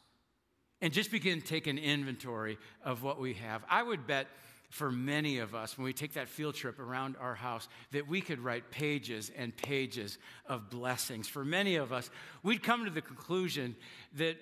and 0.81 0.93
just 0.93 1.13
begin 1.13 1.41
taking 1.41 1.79
inventory 1.79 2.59
of 2.85 3.03
what 3.05 3.21
we 3.21 3.35
have? 3.35 3.63
I 3.71 3.83
would 3.83 4.09
bet 4.09 4.27
for 4.71 4.91
many 4.91 5.39
of 5.39 5.55
us, 5.55 5.79
when 5.79 5.85
we 5.85 5.93
take 5.93 6.15
that 6.15 6.29
field 6.29 6.55
trip 6.55 6.79
around 6.79 7.17
our 7.21 7.35
house, 7.35 7.69
that 7.93 8.09
we 8.09 8.21
could 8.21 8.41
write 8.41 8.71
pages 8.71 9.31
and 9.37 9.57
pages 9.57 10.19
of 10.47 10.71
blessings. 10.71 11.29
For 11.29 11.45
many 11.45 11.77
of 11.77 11.93
us, 11.93 12.11
we'd 12.43 12.63
come 12.63 12.85
to 12.85 12.91
the 12.91 13.01
conclusion 13.01 13.77
that 14.17 14.37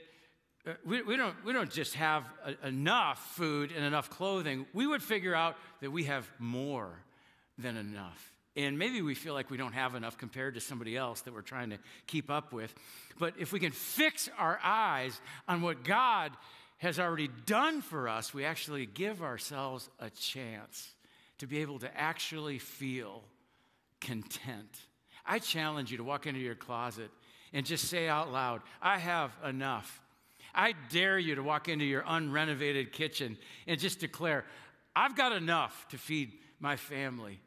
uh, 0.67 0.73
we, 0.87 1.03
we, 1.03 1.17
don't, 1.17 1.35
we 1.45 1.53
don't 1.53 1.71
just 1.71 1.95
have 1.95 2.25
a, 2.45 2.69
enough 2.69 3.19
food 3.35 3.73
and 3.77 3.85
enough 3.85 4.09
clothing. 4.11 4.65
We 4.73 4.87
would 4.87 5.03
figure 5.03 5.35
out 5.35 5.57
that 5.81 5.91
we 5.91 6.05
have 6.05 6.31
more 6.39 6.91
than 7.59 7.77
enough. 7.77 8.33
And 8.55 8.79
maybe 8.79 9.01
we 9.01 9.15
feel 9.15 9.35
like 9.35 9.51
we 9.51 9.57
don't 9.57 9.73
have 9.73 9.95
enough 9.95 10.19
compared 10.19 10.55
to 10.55 10.61
somebody 10.61 10.97
else 10.97 11.23
that 11.23 11.33
we're 11.33 11.41
trying 11.41 11.71
to 11.71 11.79
keep 12.07 12.31
up 12.31 12.53
with. 12.53 12.75
But 13.19 13.35
if 13.39 13.53
we 13.53 13.59
can 13.59 13.73
fix 13.73 14.29
our 14.39 14.61
eyes 14.63 15.19
on 15.49 15.63
what 15.63 15.85
God 15.85 16.33
has 16.83 16.99
already 16.99 17.29
done 17.47 17.81
for 17.81 18.09
us, 18.09 18.35
we 18.35 18.45
actually 18.45 18.87
give 18.87 19.23
ourselves 19.23 19.89
a 20.01 20.11
chance 20.11 20.91
to 21.39 21.47
be 21.47 21.59
able 21.59 21.79
to 21.79 21.97
actually 21.97 22.59
feel 22.59 23.23
content. 24.01 24.81
I 25.25 25.39
challenge 25.39 25.93
you 25.93 25.99
to 25.99 26.05
walk 26.05 26.27
into 26.27 26.41
your 26.41 26.57
closet 26.57 27.13
and 27.53 27.65
just 27.65 27.85
say 27.85 28.09
out 28.09 28.33
loud, 28.33 28.63
I 28.83 28.99
have 28.99 29.31
enough. 29.45 30.03
I 30.53 30.75
dare 30.91 31.21
you 31.21 31.37
to 31.37 31.43
walk 31.45 31.69
into 31.69 31.85
your 31.85 32.03
unrenovated 32.03 32.91
kitchen 32.91 33.39
and 33.69 33.79
just 33.79 34.01
declare, 34.01 34.45
I've 34.95 35.17
got 35.17 35.31
enough 35.31 35.87
to 35.91 35.99
feed 35.99 36.33
my 36.59 36.75
family. 36.75 37.39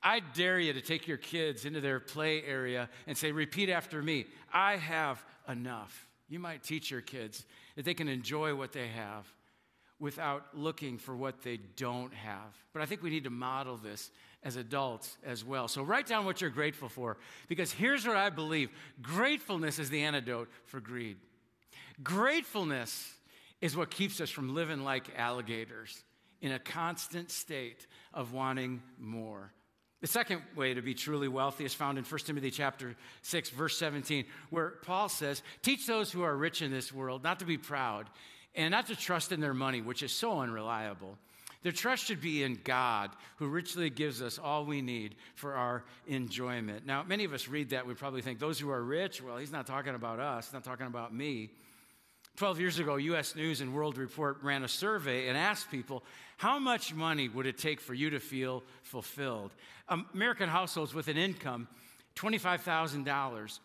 I 0.00 0.20
dare 0.20 0.60
you 0.60 0.72
to 0.72 0.80
take 0.80 1.08
your 1.08 1.16
kids 1.16 1.64
into 1.64 1.80
their 1.80 1.98
play 1.98 2.44
area 2.44 2.88
and 3.08 3.18
say, 3.18 3.32
Repeat 3.32 3.68
after 3.68 4.00
me, 4.00 4.26
I 4.52 4.76
have 4.76 5.24
enough. 5.48 6.05
You 6.28 6.38
might 6.38 6.62
teach 6.62 6.90
your 6.90 7.00
kids 7.00 7.44
that 7.76 7.84
they 7.84 7.94
can 7.94 8.08
enjoy 8.08 8.54
what 8.54 8.72
they 8.72 8.88
have 8.88 9.26
without 9.98 10.46
looking 10.54 10.98
for 10.98 11.16
what 11.16 11.42
they 11.42 11.58
don't 11.76 12.12
have. 12.12 12.54
But 12.72 12.82
I 12.82 12.86
think 12.86 13.02
we 13.02 13.10
need 13.10 13.24
to 13.24 13.30
model 13.30 13.76
this 13.76 14.10
as 14.42 14.56
adults 14.56 15.16
as 15.24 15.44
well. 15.44 15.68
So 15.68 15.82
write 15.82 16.06
down 16.06 16.24
what 16.24 16.40
you're 16.40 16.50
grateful 16.50 16.88
for 16.88 17.16
because 17.48 17.72
here's 17.72 18.06
what 18.06 18.16
I 18.16 18.30
believe 18.30 18.70
gratefulness 19.00 19.78
is 19.78 19.88
the 19.88 20.02
antidote 20.02 20.48
for 20.66 20.80
greed. 20.80 21.16
Gratefulness 22.02 23.14
is 23.60 23.76
what 23.76 23.90
keeps 23.90 24.20
us 24.20 24.28
from 24.28 24.54
living 24.54 24.84
like 24.84 25.08
alligators 25.16 26.04
in 26.42 26.52
a 26.52 26.58
constant 26.58 27.30
state 27.30 27.86
of 28.12 28.32
wanting 28.32 28.82
more. 28.98 29.52
The 30.00 30.06
second 30.06 30.42
way 30.54 30.74
to 30.74 30.82
be 30.82 30.94
truly 30.94 31.28
wealthy 31.28 31.64
is 31.64 31.72
found 31.72 31.96
in 31.96 32.04
1 32.04 32.26
Timothy 32.26 32.50
chapter 32.50 32.96
6 33.22 33.50
verse 33.50 33.78
17 33.78 34.26
where 34.50 34.70
Paul 34.82 35.08
says, 35.08 35.42
"Teach 35.62 35.86
those 35.86 36.12
who 36.12 36.22
are 36.22 36.36
rich 36.36 36.60
in 36.60 36.70
this 36.70 36.92
world 36.92 37.22
not 37.24 37.38
to 37.38 37.46
be 37.46 37.56
proud 37.56 38.10
and 38.54 38.72
not 38.72 38.86
to 38.88 38.96
trust 38.96 39.32
in 39.32 39.40
their 39.40 39.54
money, 39.54 39.80
which 39.80 40.02
is 40.02 40.12
so 40.12 40.40
unreliable. 40.40 41.18
Their 41.62 41.72
trust 41.72 42.04
should 42.04 42.20
be 42.20 42.42
in 42.42 42.60
God, 42.62 43.10
who 43.36 43.48
richly 43.48 43.90
gives 43.90 44.22
us 44.22 44.38
all 44.38 44.66
we 44.66 44.82
need 44.82 45.16
for 45.34 45.54
our 45.54 45.84
enjoyment." 46.06 46.84
Now, 46.84 47.02
many 47.02 47.24
of 47.24 47.32
us 47.32 47.48
read 47.48 47.70
that 47.70 47.86
we 47.86 47.94
probably 47.94 48.22
think 48.22 48.38
those 48.38 48.58
who 48.60 48.70
are 48.70 48.82
rich, 48.82 49.22
well, 49.22 49.38
he's 49.38 49.50
not 49.50 49.66
talking 49.66 49.94
about 49.94 50.20
us, 50.20 50.46
he's 50.46 50.52
not 50.52 50.64
talking 50.64 50.86
about 50.86 51.14
me. 51.14 51.50
12 52.36 52.60
years 52.60 52.78
ago, 52.78 52.96
US 52.96 53.34
News 53.34 53.62
and 53.62 53.72
World 53.72 53.96
Report 53.96 54.36
ran 54.42 54.62
a 54.62 54.68
survey 54.68 55.28
and 55.28 55.38
asked 55.38 55.70
people, 55.70 56.02
how 56.36 56.58
much 56.58 56.92
money 56.94 57.28
would 57.28 57.46
it 57.46 57.56
take 57.56 57.80
for 57.80 57.94
you 57.94 58.10
to 58.10 58.20
feel 58.20 58.62
fulfilled? 58.82 59.52
Um, 59.88 60.04
American 60.12 60.50
households 60.50 60.92
with 60.92 61.08
an 61.08 61.16
income, 61.16 61.66
$25,000, 62.14 63.58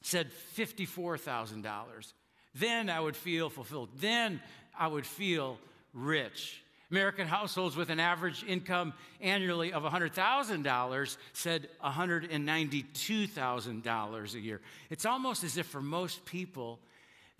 said 0.00 0.30
$54,000. 0.56 2.12
Then 2.54 2.88
I 2.88 3.00
would 3.00 3.16
feel 3.16 3.50
fulfilled. 3.50 3.90
Then 3.98 4.40
I 4.78 4.86
would 4.86 5.04
feel 5.04 5.58
rich. 5.92 6.62
American 6.90 7.26
households 7.26 7.76
with 7.76 7.90
an 7.90 8.00
average 8.00 8.44
income 8.44 8.94
annually 9.20 9.72
of 9.72 9.82
$100,000 9.82 11.16
said 11.32 11.68
$192,000 11.84 14.34
a 14.34 14.40
year. 14.40 14.60
It's 14.90 15.04
almost 15.04 15.42
as 15.44 15.56
if 15.56 15.66
for 15.66 15.82
most 15.82 16.24
people, 16.24 16.78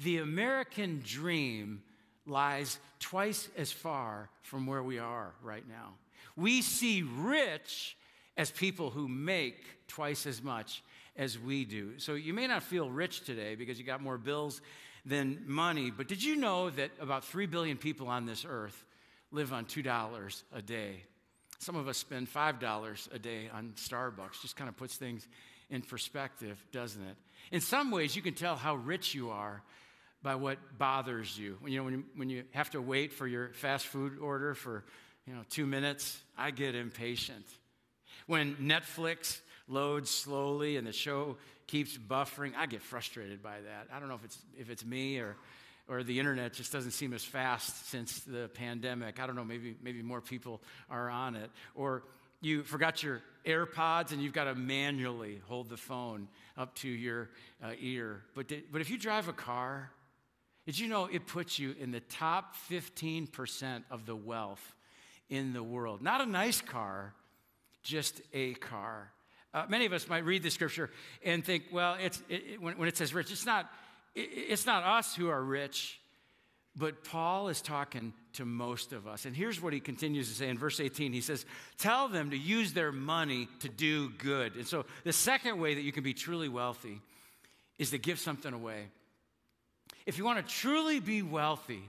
the 0.01 0.19
American 0.19 1.03
dream 1.05 1.83
lies 2.27 2.79
twice 3.01 3.49
as 3.57 3.71
far 3.71 4.29
from 4.43 4.67
where 4.67 4.83
we 4.83 4.99
are 4.99 5.33
right 5.43 5.67
now. 5.69 5.95
We 6.37 6.63
see 6.63 7.03
rich 7.03 7.97
as 8.37 8.51
people 8.51 8.91
who 8.91 9.07
make 9.09 9.87
twice 9.87 10.27
as 10.27 10.43
much 10.43 10.83
as 11.17 11.39
we 11.39 11.65
do. 11.65 11.99
So 11.99 12.15
you 12.15 12.35
may 12.35 12.47
not 12.47 12.63
feel 12.63 12.91
rich 12.91 13.25
today 13.25 13.55
because 13.55 13.79
you 13.79 13.85
got 13.85 14.03
more 14.03 14.19
bills 14.19 14.61
than 15.07 15.43
money, 15.47 15.91
but 15.91 16.09
did 16.09 16.23
you 16.23 16.35
know 16.35 16.71
that 16.71 16.91
about 17.01 17.25
3 17.25 17.47
billion 17.47 17.77
people 17.77 18.09
on 18.09 18.27
this 18.27 18.45
earth 18.49 18.85
live 19.31 19.53
on 19.53 19.67
$2 19.67 20.43
a 20.53 20.63
day? 20.63 21.03
Some 21.59 21.77
of 21.77 21.89
us 21.89 21.99
spend 21.99 22.33
$5 22.33 23.15
a 23.15 23.19
day 23.19 23.49
on 23.53 23.75
Starbucks. 23.77 24.43
Just 24.43 24.57
kind 24.57 24.69
of 24.69 24.77
puts 24.77 24.97
things 24.97 25.29
in 25.71 25.83
perspective, 25.83 26.63
doesn't 26.73 27.03
it? 27.03 27.17
In 27.53 27.61
some 27.61 27.91
ways, 27.91 28.17
you 28.17 28.23
can 28.23 28.35
tell 28.35 28.57
how 28.57 28.75
rich 28.75 29.15
you 29.15 29.31
are 29.31 29.63
by 30.25 30.35
what 30.35 30.59
bothers 30.79 31.39
you. 31.39 31.59
You 31.67 31.79
know, 31.79 31.85
when 31.85 31.93
you, 31.93 32.05
when 32.17 32.31
you 32.31 32.45
have 32.53 32.71
to 32.71 32.81
wait 32.81 33.13
for 33.13 33.27
your 33.27 33.51
fast 33.51 33.87
food 33.87 34.19
order 34.19 34.55
for, 34.55 34.83
you 35.27 35.35
know, 35.35 35.43
two 35.51 35.67
minutes, 35.67 36.19
I 36.37 36.51
get 36.51 36.75
impatient. 36.75 37.45
When 38.27 38.57
Netflix 38.57 39.39
loads 39.69 40.11
slowly 40.11 40.79
and 40.79 40.87
the 40.87 40.93
show 40.93 41.37
keeps 41.67 41.97
buffering, 41.97 42.55
I 42.57 42.65
get 42.65 42.81
frustrated 42.81 43.43
by 43.43 43.61
that. 43.61 43.89
I 43.95 44.01
don't 44.01 44.09
know 44.09 44.15
if 44.15 44.25
it's, 44.25 44.39
if 44.59 44.71
it's 44.71 44.85
me 44.85 45.19
or, 45.19 45.37
or 45.89 46.03
the 46.03 46.19
internet 46.19 46.55
just 46.55 46.73
doesn't 46.73 46.93
seem 46.93 47.13
as 47.13 47.23
fast 47.23 47.91
since 47.91 48.21
the 48.21 48.49
pandemic. 48.55 49.21
I 49.21 49.27
don't 49.27 49.37
know, 49.37 49.45
maybe, 49.45 49.77
maybe 49.83 50.01
more 50.01 50.23
people 50.23 50.63
are 50.89 51.11
on 51.11 51.37
it. 51.37 51.51
Or 51.75 52.03
you 52.41 52.63
forgot 52.63 53.03
your 53.03 53.21
AirPods 53.45 54.13
and 54.13 54.23
you've 54.23 54.33
got 54.33 54.45
to 54.45 54.55
manually 54.55 55.43
hold 55.49 55.69
the 55.69 55.77
phone 55.77 56.29
up 56.57 56.75
to 56.77 56.89
your 56.89 57.29
uh, 57.63 57.73
ear. 57.79 58.23
But, 58.35 58.49
did, 58.49 58.65
but 58.73 58.81
if 58.81 58.89
you 58.89 58.97
drive 58.97 59.29
a 59.29 59.35
car, 59.35 59.91
did 60.67 60.79
you 60.79 60.89
know 60.89 61.07
it 61.07 61.27
puts 61.27 61.59
you 61.59 61.75
in 61.79 61.91
the 61.91 62.01
top 62.01 62.55
15% 62.71 63.83
of 63.91 64.07
the 64.07 64.17
wealth 64.17 64.75
in 65.29 65.53
the 65.53 65.63
world? 65.63 66.03
Not 66.03 66.21
a 66.21 66.27
nice 66.27 66.61
car, 66.61 67.13
just 67.83 68.21
a 68.33 68.55
car. 68.55 69.11
Uh, 69.53 69.67
many 69.69 69.85
of 69.87 69.93
us 69.93 70.09
might 70.09 70.25
read 70.25 70.43
the 70.43 70.51
scripture 70.51 70.91
and 71.23 71.45
think, 71.45 71.65
well, 71.71 71.97
it's, 72.01 72.21
it, 72.29 72.61
when, 72.61 72.79
when, 72.79 72.89
it 72.89 72.97
says 72.97 73.13
rich, 73.13 73.31
it's 73.31 73.47
not, 73.47 73.71
it, 74.15 74.29
it's 74.33 74.67
not 74.67 74.83
us 74.83 75.15
who 75.15 75.29
are 75.29 75.43
rich, 75.43 76.01
but 76.75 77.05
Paul 77.05 77.49
is 77.49 77.61
talking 77.61 78.13
to 78.33 78.45
most 78.45 78.93
of 78.93 79.07
us. 79.07 79.27
And 79.27 79.37
here's 79.37 79.63
what 79.63 79.73
he 79.73 79.81
continues 79.81 80.29
to 80.29 80.35
say 80.35 80.49
in 80.49 80.59
verse 80.59 80.81
18 80.81 81.13
he 81.13 81.21
says, 81.21 81.47
Tell 81.79 82.09
them 82.09 82.31
to 82.31 82.37
use 82.37 82.73
their 82.73 82.91
money 82.91 83.49
to 83.61 83.69
do 83.69 84.09
good. 84.19 84.57
And 84.57 84.67
so 84.67 84.87
the 85.05 85.13
second 85.13 85.61
way 85.61 85.75
that 85.75 85.83
you 85.83 85.93
can 85.93 86.03
be 86.03 86.15
truly 86.15 86.49
wealthy 86.49 87.01
is 87.79 87.91
to 87.91 87.99
give 87.99 88.19
something 88.19 88.53
away. 88.53 88.89
If 90.07 90.19
you 90.19 90.25
want 90.25 90.47
to 90.47 90.55
truly 90.55 91.01
be 91.01 91.23
wealthy, 91.23 91.83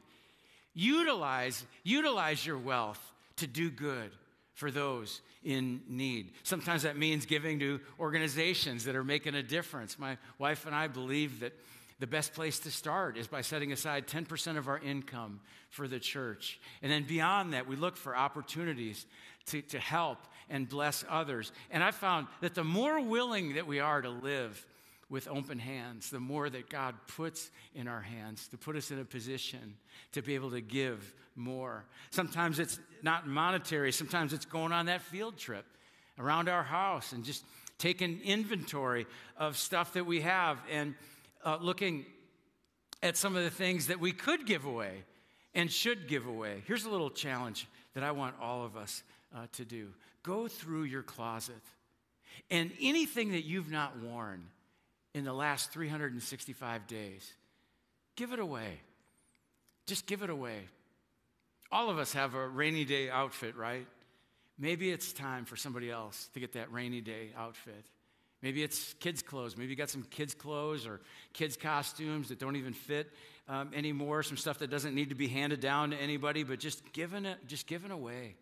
utilize, 0.73 1.63
utilize 1.83 2.45
your 2.45 2.57
wealth 2.57 2.99
to 3.37 3.47
do 3.47 3.69
good 3.69 4.11
for 4.53 4.71
those 4.71 5.21
in 5.43 5.81
need. 5.87 6.31
Sometimes 6.43 6.83
that 6.83 6.97
means 6.97 7.25
giving 7.25 7.59
to 7.59 7.79
organizations 7.99 8.85
that 8.85 8.95
are 8.95 9.03
making 9.03 9.35
a 9.35 9.43
difference. 9.43 9.99
My 9.99 10.17
wife 10.39 10.65
and 10.65 10.73
I 10.73 10.87
believe 10.87 11.41
that 11.41 11.53
the 11.99 12.07
best 12.07 12.33
place 12.33 12.59
to 12.59 12.71
start 12.71 13.17
is 13.17 13.27
by 13.27 13.41
setting 13.41 13.71
aside 13.71 14.07
10% 14.07 14.57
of 14.57 14.67
our 14.67 14.79
income 14.79 15.39
for 15.69 15.87
the 15.87 15.99
church. 15.99 16.59
And 16.81 16.91
then 16.91 17.03
beyond 17.03 17.53
that, 17.53 17.67
we 17.67 17.75
look 17.75 17.95
for 17.95 18.15
opportunities 18.15 19.05
to, 19.47 19.61
to 19.63 19.79
help 19.79 20.17
and 20.49 20.67
bless 20.67 21.05
others. 21.09 21.51
And 21.71 21.83
I 21.83 21.91
found 21.91 22.27
that 22.41 22.55
the 22.55 22.63
more 22.63 23.01
willing 23.01 23.55
that 23.55 23.67
we 23.67 23.79
are 23.79 24.01
to 24.01 24.09
live 24.09 24.65
with 25.09 25.27
open 25.27 25.59
hands, 25.59 26.09
the 26.09 26.19
more 26.19 26.49
that 26.49 26.69
God 26.69 26.95
puts 27.07 27.51
in 27.75 27.87
our 27.87 28.01
hands 28.01 28.47
to 28.49 28.57
put 28.57 28.75
us 28.75 28.91
in 28.91 28.99
a 28.99 29.05
position 29.05 29.75
to 30.13 30.21
be 30.21 30.35
able 30.35 30.51
to 30.51 30.61
give 30.61 31.13
more. 31.35 31.85
Sometimes 32.09 32.59
it's 32.59 32.79
not 33.03 33.27
monetary, 33.27 33.91
sometimes 33.91 34.33
it's 34.33 34.45
going 34.45 34.71
on 34.71 34.87
that 34.87 35.01
field 35.01 35.37
trip 35.37 35.65
around 36.17 36.49
our 36.49 36.63
house 36.63 37.11
and 37.11 37.23
just 37.23 37.43
taking 37.77 38.19
inventory 38.21 39.05
of 39.37 39.57
stuff 39.57 39.93
that 39.93 40.05
we 40.05 40.21
have 40.21 40.59
and 40.71 40.95
uh, 41.43 41.57
looking 41.61 42.05
at 43.03 43.17
some 43.17 43.35
of 43.35 43.43
the 43.43 43.49
things 43.49 43.87
that 43.87 43.99
we 43.99 44.11
could 44.11 44.45
give 44.45 44.65
away 44.65 45.03
and 45.53 45.71
should 45.71 46.07
give 46.07 46.25
away. 46.25 46.63
Here's 46.65 46.85
a 46.85 46.89
little 46.89 47.09
challenge 47.09 47.67
that 47.93 48.03
I 48.03 48.11
want 48.11 48.35
all 48.41 48.65
of 48.65 48.75
us 48.75 49.03
uh, 49.35 49.45
to 49.53 49.65
do 49.65 49.89
go 50.23 50.47
through 50.47 50.83
your 50.83 51.03
closet 51.03 51.61
and 52.49 52.71
anything 52.81 53.31
that 53.31 53.45
you've 53.45 53.69
not 53.69 53.99
worn 53.99 54.43
in 55.15 55.23
the 55.23 55.33
last 55.33 55.71
365 55.71 56.87
days. 56.87 57.33
Give 58.17 58.33
it 58.33 58.39
away. 58.39 58.81
Just 59.87 60.07
give 60.07 60.21
it 60.21 60.29
away. 60.29 60.59
All 61.71 61.89
of 61.89 61.97
us 61.97 62.11
have 62.13 62.35
a 62.35 62.47
rainy 62.47 62.83
day 62.83 63.09
outfit, 63.09 63.55
right? 63.55 63.87
Maybe 64.59 64.91
it's 64.91 65.13
time 65.13 65.45
for 65.45 65.55
somebody 65.55 65.89
else 65.89 66.29
to 66.33 66.41
get 66.41 66.53
that 66.53 66.71
rainy 66.71 66.99
day 66.99 67.29
outfit. 67.37 67.85
Maybe 68.41 68.61
it's 68.61 68.93
kids' 68.95 69.21
clothes. 69.21 69.55
Maybe 69.55 69.69
you 69.69 69.77
got 69.77 69.89
some 69.89 70.03
kids' 70.03 70.33
clothes 70.33 70.85
or 70.85 70.99
kids' 71.31 71.55
costumes 71.55 72.27
that 72.27 72.37
don't 72.37 72.57
even 72.57 72.73
fit 72.73 73.09
um, 73.47 73.71
anymore. 73.73 74.21
Some 74.21 74.37
stuff 74.37 74.59
that 74.59 74.69
doesn't 74.69 74.93
need 74.93 75.09
to 75.09 75.15
be 75.15 75.29
handed 75.29 75.61
down 75.61 75.91
to 75.91 75.97
anybody, 75.97 76.43
but 76.43 76.59
just 76.59 76.91
given 76.91 77.25
it, 77.25 77.37
just 77.47 77.67
given 77.67 77.89
away. 77.89 78.35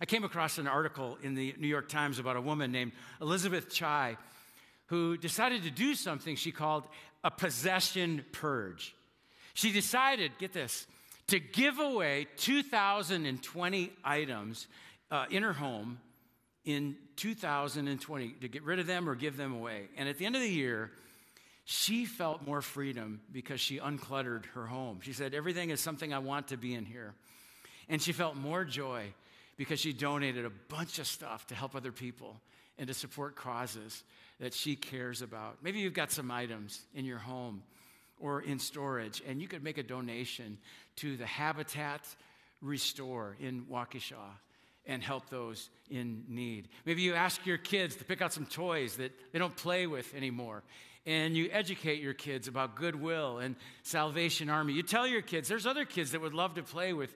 I 0.00 0.04
came 0.04 0.22
across 0.22 0.58
an 0.58 0.68
article 0.68 1.18
in 1.22 1.34
the 1.34 1.52
New 1.58 1.66
York 1.66 1.88
Times 1.88 2.20
about 2.20 2.36
a 2.36 2.40
woman 2.40 2.70
named 2.70 2.92
Elizabeth 3.20 3.70
Chai 3.70 4.16
who 4.86 5.16
decided 5.16 5.62
to 5.64 5.70
do 5.70 5.94
something 5.94 6.36
she 6.36 6.52
called 6.52 6.84
a 7.24 7.30
possession 7.30 8.24
purge. 8.32 8.94
She 9.54 9.72
decided, 9.72 10.32
get 10.38 10.52
this, 10.52 10.86
to 11.28 11.40
give 11.40 11.78
away 11.78 12.28
2,020 12.36 13.92
items 14.04 14.66
uh, 15.10 15.26
in 15.30 15.42
her 15.42 15.52
home 15.52 15.98
in 16.64 16.96
2020, 17.16 18.28
to 18.40 18.48
get 18.48 18.62
rid 18.64 18.78
of 18.78 18.86
them 18.86 19.08
or 19.08 19.14
give 19.14 19.36
them 19.36 19.54
away. 19.54 19.88
And 19.96 20.08
at 20.08 20.18
the 20.18 20.26
end 20.26 20.36
of 20.36 20.42
the 20.42 20.48
year, 20.48 20.90
she 21.64 22.04
felt 22.04 22.46
more 22.46 22.62
freedom 22.62 23.20
because 23.32 23.60
she 23.60 23.78
uncluttered 23.78 24.46
her 24.54 24.66
home. 24.66 25.00
She 25.02 25.12
said, 25.12 25.34
Everything 25.34 25.70
is 25.70 25.80
something 25.80 26.12
I 26.12 26.18
want 26.18 26.48
to 26.48 26.56
be 26.56 26.74
in 26.74 26.84
here. 26.84 27.14
And 27.88 28.00
she 28.00 28.12
felt 28.12 28.36
more 28.36 28.64
joy 28.64 29.06
because 29.56 29.80
she 29.80 29.92
donated 29.92 30.44
a 30.44 30.50
bunch 30.50 30.98
of 30.98 31.06
stuff 31.06 31.46
to 31.48 31.54
help 31.54 31.74
other 31.74 31.92
people 31.92 32.40
and 32.78 32.88
to 32.88 32.94
support 32.94 33.36
causes 33.36 34.02
that 34.40 34.54
she 34.54 34.76
cares 34.76 35.22
about. 35.22 35.58
Maybe 35.62 35.80
you've 35.80 35.94
got 35.94 36.10
some 36.10 36.30
items 36.30 36.80
in 36.94 37.04
your 37.04 37.18
home 37.18 37.62
or 38.18 38.40
in 38.40 38.58
storage, 38.58 39.22
and 39.26 39.40
you 39.40 39.48
could 39.48 39.62
make 39.62 39.78
a 39.78 39.82
donation 39.82 40.58
to 40.96 41.16
the 41.16 41.26
Habitat 41.26 42.02
Restore 42.62 43.36
in 43.40 43.64
Waukesha 43.64 44.14
and 44.86 45.02
help 45.02 45.28
those 45.30 45.68
in 45.90 46.24
need. 46.28 46.68
Maybe 46.84 47.02
you 47.02 47.14
ask 47.14 47.44
your 47.44 47.58
kids 47.58 47.96
to 47.96 48.04
pick 48.04 48.22
out 48.22 48.32
some 48.32 48.46
toys 48.46 48.96
that 48.96 49.12
they 49.32 49.38
don't 49.38 49.56
play 49.56 49.86
with 49.86 50.14
anymore 50.14 50.62
and 51.06 51.36
you 51.36 51.48
educate 51.52 52.00
your 52.00 52.14
kids 52.14 52.48
about 52.48 52.74
goodwill 52.74 53.38
and 53.38 53.54
Salvation 53.84 54.50
Army. 54.50 54.72
You 54.72 54.82
tell 54.82 55.06
your 55.06 55.22
kids 55.22 55.48
there's 55.48 55.66
other 55.66 55.84
kids 55.84 56.10
that 56.10 56.20
would 56.20 56.34
love 56.34 56.54
to 56.54 56.62
play 56.62 56.92
with 56.92 57.14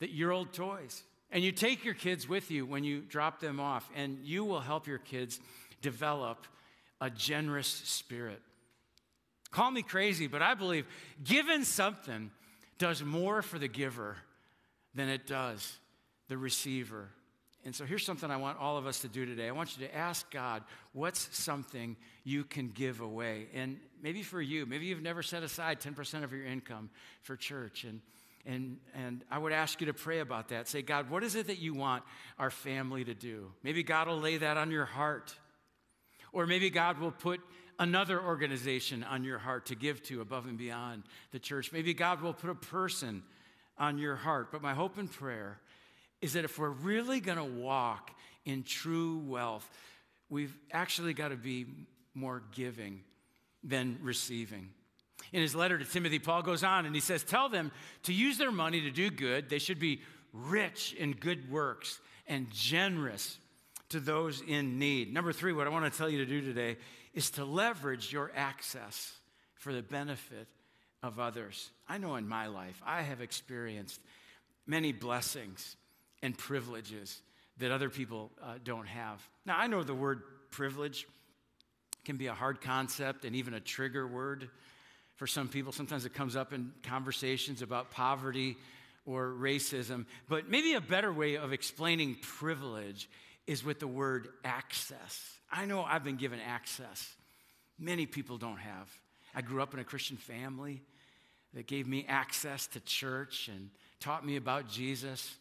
your 0.00 0.32
old 0.32 0.52
toys. 0.52 1.02
And 1.30 1.42
you 1.42 1.50
take 1.50 1.82
your 1.82 1.94
kids 1.94 2.28
with 2.28 2.50
you 2.50 2.66
when 2.66 2.84
you 2.84 3.00
drop 3.00 3.40
them 3.40 3.58
off, 3.58 3.88
and 3.96 4.18
you 4.22 4.44
will 4.44 4.60
help 4.60 4.86
your 4.86 4.98
kids 4.98 5.40
develop 5.82 6.46
a 7.00 7.10
generous 7.10 7.66
spirit. 7.66 8.40
Call 9.50 9.70
me 9.70 9.82
crazy, 9.82 10.26
but 10.26 10.40
I 10.40 10.54
believe 10.54 10.86
giving 11.22 11.64
something 11.64 12.30
does 12.78 13.02
more 13.02 13.42
for 13.42 13.58
the 13.58 13.68
giver 13.68 14.16
than 14.94 15.08
it 15.08 15.26
does 15.26 15.78
the 16.28 16.38
receiver. 16.38 17.10
And 17.64 17.74
so 17.74 17.84
here's 17.84 18.04
something 18.04 18.30
I 18.30 18.38
want 18.38 18.58
all 18.58 18.76
of 18.76 18.86
us 18.86 19.00
to 19.00 19.08
do 19.08 19.24
today. 19.24 19.48
I 19.48 19.52
want 19.52 19.78
you 19.78 19.86
to 19.86 19.94
ask 19.94 20.28
God, 20.30 20.64
what's 20.92 21.28
something 21.36 21.96
you 22.24 22.44
can 22.44 22.68
give 22.68 23.00
away? 23.00 23.46
And 23.54 23.78
maybe 24.02 24.22
for 24.22 24.40
you, 24.40 24.66
maybe 24.66 24.86
you've 24.86 25.02
never 25.02 25.22
set 25.22 25.42
aside 25.42 25.80
10% 25.80 26.24
of 26.24 26.32
your 26.32 26.44
income 26.44 26.90
for 27.22 27.36
church. 27.36 27.84
And, 27.84 28.00
and, 28.44 28.78
and 28.94 29.24
I 29.30 29.38
would 29.38 29.52
ask 29.52 29.80
you 29.80 29.86
to 29.86 29.94
pray 29.94 30.18
about 30.18 30.48
that. 30.48 30.66
Say, 30.66 30.82
God, 30.82 31.08
what 31.08 31.22
is 31.22 31.36
it 31.36 31.46
that 31.46 31.58
you 31.58 31.74
want 31.74 32.02
our 32.38 32.50
family 32.50 33.04
to 33.04 33.14
do? 33.14 33.52
Maybe 33.62 33.84
God 33.84 34.08
will 34.08 34.18
lay 34.18 34.38
that 34.38 34.56
on 34.56 34.72
your 34.72 34.86
heart. 34.86 35.32
Or 36.32 36.46
maybe 36.46 36.70
God 36.70 36.98
will 36.98 37.10
put 37.10 37.40
another 37.78 38.22
organization 38.22 39.04
on 39.04 39.24
your 39.24 39.38
heart 39.38 39.66
to 39.66 39.74
give 39.74 40.02
to 40.04 40.20
above 40.20 40.46
and 40.46 40.56
beyond 40.56 41.02
the 41.30 41.38
church. 41.38 41.72
Maybe 41.72 41.94
God 41.94 42.22
will 42.22 42.34
put 42.34 42.50
a 42.50 42.54
person 42.54 43.22
on 43.78 43.98
your 43.98 44.16
heart. 44.16 44.52
But 44.52 44.62
my 44.62 44.74
hope 44.74 44.98
and 44.98 45.10
prayer 45.10 45.60
is 46.20 46.34
that 46.34 46.44
if 46.44 46.58
we're 46.58 46.68
really 46.68 47.20
going 47.20 47.38
to 47.38 47.44
walk 47.44 48.10
in 48.44 48.62
true 48.62 49.18
wealth, 49.26 49.68
we've 50.28 50.56
actually 50.72 51.14
got 51.14 51.28
to 51.28 51.36
be 51.36 51.66
more 52.14 52.42
giving 52.52 53.00
than 53.64 53.98
receiving. 54.02 54.68
In 55.32 55.40
his 55.40 55.54
letter 55.54 55.78
to 55.78 55.84
Timothy, 55.84 56.18
Paul 56.18 56.42
goes 56.42 56.64
on 56.64 56.84
and 56.84 56.94
he 56.94 57.00
says, 57.00 57.22
Tell 57.22 57.48
them 57.48 57.70
to 58.04 58.12
use 58.12 58.38
their 58.38 58.52
money 58.52 58.82
to 58.82 58.90
do 58.90 59.10
good. 59.10 59.48
They 59.48 59.58
should 59.58 59.78
be 59.78 60.02
rich 60.32 60.94
in 60.94 61.12
good 61.12 61.50
works 61.50 62.00
and 62.26 62.50
generous 62.50 63.38
to 63.92 64.00
those 64.00 64.42
in 64.42 64.78
need. 64.78 65.12
Number 65.12 65.32
three, 65.32 65.52
what 65.52 65.66
I 65.66 65.70
want 65.70 65.90
to 65.90 65.96
tell 65.96 66.08
you 66.08 66.18
to 66.18 66.26
do 66.26 66.40
today 66.40 66.76
is 67.14 67.30
to 67.32 67.44
leverage 67.44 68.12
your 68.12 68.30
access 68.34 69.12
for 69.54 69.72
the 69.72 69.82
benefit 69.82 70.48
of 71.02 71.18
others. 71.18 71.70
I 71.88 71.98
know 71.98 72.16
in 72.16 72.28
my 72.28 72.46
life, 72.46 72.80
I 72.84 73.02
have 73.02 73.20
experienced 73.20 74.00
many 74.66 74.92
blessings 74.92 75.76
and 76.22 76.36
privileges 76.36 77.20
that 77.58 77.70
other 77.70 77.90
people 77.90 78.30
uh, 78.42 78.54
don't 78.64 78.86
have. 78.86 79.20
Now, 79.44 79.56
I 79.58 79.66
know 79.66 79.82
the 79.82 79.94
word 79.94 80.22
privilege 80.50 81.06
can 82.04 82.16
be 82.16 82.26
a 82.26 82.34
hard 82.34 82.60
concept 82.60 83.24
and 83.24 83.36
even 83.36 83.54
a 83.54 83.60
trigger 83.60 84.06
word 84.06 84.48
for 85.16 85.26
some 85.26 85.48
people. 85.48 85.72
Sometimes 85.72 86.04
it 86.04 86.14
comes 86.14 86.34
up 86.34 86.52
in 86.52 86.72
conversations 86.82 87.62
about 87.62 87.90
poverty 87.90 88.56
or 89.04 89.34
racism. 89.38 90.06
But 90.28 90.48
maybe 90.48 90.74
a 90.74 90.80
better 90.80 91.12
way 91.12 91.36
of 91.36 91.52
explaining 91.52 92.16
privilege 92.22 93.08
is 93.46 93.64
with 93.64 93.80
the 93.80 93.88
word 93.88 94.28
access. 94.44 95.38
I 95.50 95.66
know 95.66 95.82
I've 95.82 96.04
been 96.04 96.16
given 96.16 96.40
access. 96.40 97.14
Many 97.78 98.06
people 98.06 98.38
don't 98.38 98.58
have. 98.58 98.88
I 99.34 99.42
grew 99.42 99.62
up 99.62 99.74
in 99.74 99.80
a 99.80 99.84
Christian 99.84 100.16
family 100.16 100.82
that 101.54 101.66
gave 101.66 101.86
me 101.86 102.06
access 102.08 102.66
to 102.68 102.80
church 102.80 103.48
and 103.48 103.70
taught 104.00 104.24
me 104.24 104.36
about 104.36 104.68
Jesus. 104.68 105.36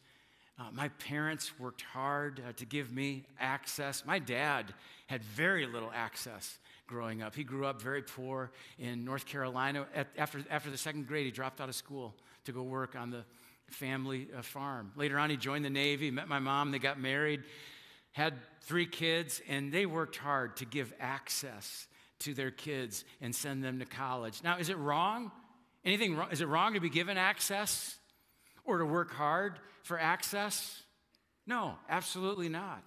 Uh, 0.60 0.66
my 0.74 0.90
parents 0.90 1.52
worked 1.60 1.82
hard 1.82 2.42
uh, 2.48 2.52
to 2.54 2.66
give 2.66 2.92
me 2.92 3.24
access. 3.40 4.04
My 4.06 4.20
dad 4.20 4.74
had 5.08 5.24
very 5.24 5.66
little 5.66 5.92
access 5.94 6.58
growing 6.88 7.22
up. 7.22 7.34
He 7.34 7.44
grew 7.44 7.66
up 7.66 7.82
very 7.82 8.02
poor 8.02 8.52
in 8.78 9.06
North 9.06 9.26
Carolina. 9.26 9.88
At, 9.96 10.08
after, 10.18 10.44
after 10.50 10.70
the 10.70 10.78
second 10.78 11.08
grade, 11.08 11.26
he 11.26 11.32
dropped 11.32 11.62
out 11.62 11.70
of 11.70 11.76
school 11.76 12.14
to 12.46 12.52
go 12.52 12.64
work 12.64 12.96
on 12.96 13.10
the 13.12 13.24
family 13.70 14.28
uh, 14.38 14.42
farm. 14.42 14.92
Later 14.96 15.18
on, 15.18 15.30
he 15.30 15.38
joined 15.38 15.64
the 15.64 15.70
Navy, 15.70 16.12
met 16.12 16.28
my 16.28 16.40
mom, 16.40 16.72
they 16.72 16.80
got 16.80 17.00
married, 17.00 17.44
had 18.12 18.34
three 18.62 18.86
kids, 18.86 19.42
and 19.48 19.72
they 19.72 19.86
worked 19.86 20.18
hard 20.18 20.58
to 20.58 20.66
give 20.66 20.94
access 21.00 21.88
to 22.20 22.34
their 22.34 22.52
kids 22.52 23.04
and 23.22 23.34
send 23.36 23.64
them 23.64 23.80
to 23.80 23.86
college. 23.86 24.44
Now, 24.44 24.58
is 24.58 24.70
it 24.70 24.78
wrong? 24.78 25.32
Anything 25.84 26.16
wrong? 26.16 26.30
Is 26.32 26.42
it 26.42 26.48
wrong 26.48 26.74
to 26.74 26.80
be 26.80 26.90
given 26.90 27.18
access 27.18 27.98
or 28.64 28.78
to 28.78 28.86
work 28.86 29.12
hard 29.12 29.60
for 29.84 30.00
access? 30.00 30.84
No, 31.48 31.76
absolutely 31.90 32.50
not. 32.50 32.84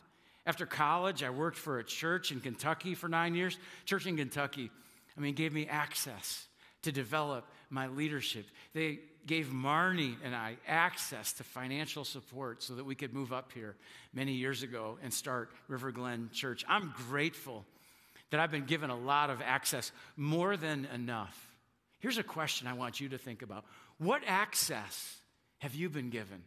After 0.46 0.66
college, 0.66 1.22
I 1.22 1.30
worked 1.30 1.56
for 1.56 1.78
a 1.78 1.84
church 1.84 2.30
in 2.30 2.40
Kentucky 2.40 2.94
for 2.94 3.08
nine 3.08 3.34
years. 3.34 3.58
Church 3.86 4.06
in 4.06 4.16
Kentucky, 4.16 4.70
I 5.16 5.20
mean, 5.20 5.34
gave 5.34 5.52
me 5.52 5.66
access 5.66 6.46
to 6.82 6.92
develop 6.92 7.46
my 7.70 7.88
leadership. 7.88 8.46
They 8.74 9.00
gave 9.26 9.46
Marnie 9.46 10.16
and 10.22 10.34
I 10.34 10.56
access 10.66 11.32
to 11.34 11.44
financial 11.44 12.04
support 12.04 12.62
so 12.62 12.74
that 12.74 12.84
we 12.84 12.94
could 12.94 13.14
move 13.14 13.32
up 13.32 13.52
here 13.52 13.74
many 14.12 14.32
years 14.32 14.62
ago 14.62 14.98
and 15.02 15.12
start 15.12 15.50
River 15.68 15.92
Glen 15.92 16.30
Church. 16.32 16.64
I'm 16.68 16.92
grateful 17.08 17.64
that 18.30 18.40
I've 18.40 18.50
been 18.50 18.66
given 18.66 18.90
a 18.90 18.98
lot 18.98 19.30
of 19.30 19.40
access, 19.40 19.92
more 20.16 20.56
than 20.56 20.86
enough. 20.92 21.56
Here's 22.00 22.18
a 22.18 22.22
question 22.22 22.66
I 22.66 22.74
want 22.74 23.00
you 23.00 23.10
to 23.10 23.18
think 23.18 23.42
about 23.42 23.64
What 23.98 24.22
access 24.26 25.16
have 25.58 25.74
you 25.74 25.88
been 25.88 26.10
given? 26.10 26.42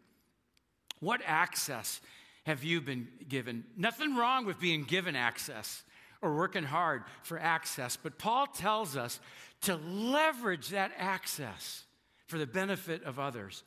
What 0.99 1.21
access 1.25 2.01
have 2.45 2.63
you 2.63 2.81
been 2.81 3.07
given? 3.27 3.63
Nothing 3.75 4.15
wrong 4.15 4.45
with 4.45 4.59
being 4.59 4.83
given 4.83 5.15
access 5.15 5.83
or 6.21 6.35
working 6.35 6.63
hard 6.63 7.03
for 7.23 7.39
access, 7.39 7.97
but 7.97 8.17
Paul 8.17 8.47
tells 8.47 8.97
us 8.97 9.19
to 9.61 9.75
leverage 9.75 10.69
that 10.69 10.91
access 10.97 11.83
for 12.27 12.37
the 12.37 12.45
benefit 12.45 13.03
of 13.03 13.19
others, 13.19 13.63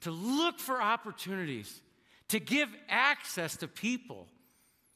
to 0.00 0.10
look 0.10 0.58
for 0.58 0.80
opportunities, 0.80 1.80
to 2.28 2.40
give 2.40 2.68
access 2.88 3.56
to 3.58 3.68
people 3.68 4.26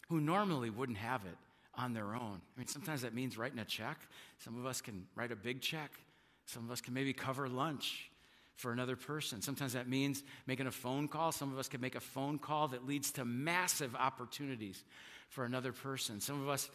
who 0.09 0.21
normally 0.21 0.71
wouldn't 0.71 0.99
have 0.99 1.25
it 1.27 1.37
on 1.75 1.93
their 1.93 2.15
own. 2.15 2.41
I 2.57 2.59
mean, 2.59 2.67
sometimes 2.67 3.03
that 3.03 3.15
means 3.15 3.37
writing 3.37 3.59
a 3.59 3.65
check. 3.65 3.99
Some 4.39 4.59
of 4.59 4.67
us 4.67 4.81
can 4.81 5.07
write 5.15 5.33
a 5.33 5.37
big 5.37 5.61
check. 5.61 5.93
Some 6.47 6.65
of 6.65 6.71
us 6.71 6.81
can 6.81 6.95
maybe 6.95 7.13
cover 7.13 7.49
lunch 7.49 8.11
for 8.57 8.73
another 8.73 8.97
person. 8.97 9.41
Sometimes 9.41 9.75
that 9.75 9.89
means 9.89 10.23
making 10.47 10.67
a 10.67 10.73
phone 10.73 11.07
call. 11.07 11.31
Some 11.31 11.53
of 11.53 11.59
us 11.59 11.69
can 11.69 11.81
make 11.81 11.95
a 11.95 12.01
phone 12.01 12.39
call 12.39 12.69
that 12.69 12.87
leads 12.87 13.13
to 13.13 13.25
massive 13.25 13.95
opportunities 13.95 14.83
for 15.29 15.45
another 15.45 15.73
person. 15.73 16.21
Some 16.21 16.43
of 16.43 16.49
us 16.49 16.69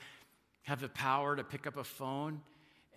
have 0.63 0.79
the 0.79 0.89
power 0.89 1.36
to 1.36 1.43
pick 1.43 1.67
up 1.67 1.75
a 1.75 1.84
phone 1.84 2.39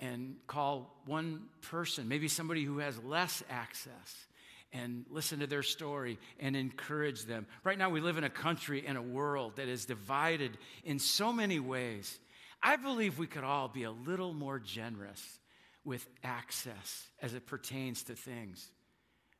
and 0.00 0.36
call 0.46 1.00
one 1.06 1.42
person, 1.62 2.08
maybe 2.08 2.28
somebody 2.28 2.64
who 2.64 2.78
has 2.78 3.02
less 3.02 3.42
access, 3.48 4.26
and 4.72 5.04
listen 5.10 5.38
to 5.40 5.46
their 5.46 5.62
story 5.62 6.18
and 6.38 6.56
encourage 6.56 7.24
them. 7.24 7.46
Right 7.64 7.78
now, 7.78 7.88
we 7.88 8.00
live 8.00 8.18
in 8.18 8.24
a 8.24 8.30
country 8.30 8.84
and 8.86 8.98
a 8.98 9.02
world 9.02 9.56
that 9.56 9.68
is 9.68 9.86
divided 9.86 10.58
in 10.84 10.98
so 10.98 11.32
many 11.32 11.60
ways. 11.60 12.18
I 12.62 12.76
believe 12.76 13.18
we 13.18 13.26
could 13.26 13.44
all 13.44 13.68
be 13.68 13.84
a 13.84 13.90
little 13.90 14.34
more 14.34 14.58
generous 14.58 15.38
with 15.84 16.06
access 16.24 17.06
as 17.22 17.32
it 17.34 17.46
pertains 17.46 18.02
to 18.04 18.14
things 18.14 18.70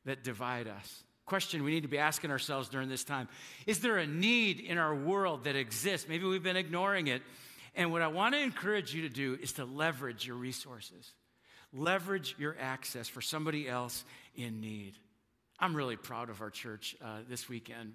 that 0.05 0.23
divide 0.23 0.67
us. 0.67 1.03
Question 1.25 1.63
we 1.63 1.71
need 1.71 1.83
to 1.83 1.89
be 1.89 1.97
asking 1.97 2.31
ourselves 2.31 2.69
during 2.69 2.87
this 2.87 3.03
time 3.03 3.27
Is 3.67 3.81
there 3.81 3.97
a 3.97 4.07
need 4.07 4.61
in 4.61 4.77
our 4.77 4.95
world 4.95 5.43
that 5.43 5.57
exists? 5.57 6.07
Maybe 6.07 6.25
we've 6.25 6.41
been 6.41 6.55
ignoring 6.55 7.07
it. 7.07 7.21
And 7.77 7.91
what 7.91 8.01
I 8.01 8.07
want 8.07 8.33
to 8.33 8.41
encourage 8.41 8.91
you 8.95 9.03
to 9.03 9.09
do 9.09 9.37
is 9.39 9.53
to 9.53 9.65
leverage 9.65 10.25
your 10.25 10.35
resources, 10.35 11.13
leverage 11.71 12.35
your 12.39 12.55
access 12.59 13.07
for 13.07 13.21
somebody 13.21 13.69
else 13.69 14.03
in 14.35 14.59
need. 14.59 14.93
I'm 15.59 15.75
really 15.75 15.95
proud 15.95 16.31
of 16.31 16.41
our 16.41 16.49
church 16.49 16.95
uh, 17.03 17.19
this 17.29 17.47
weekend 17.47 17.93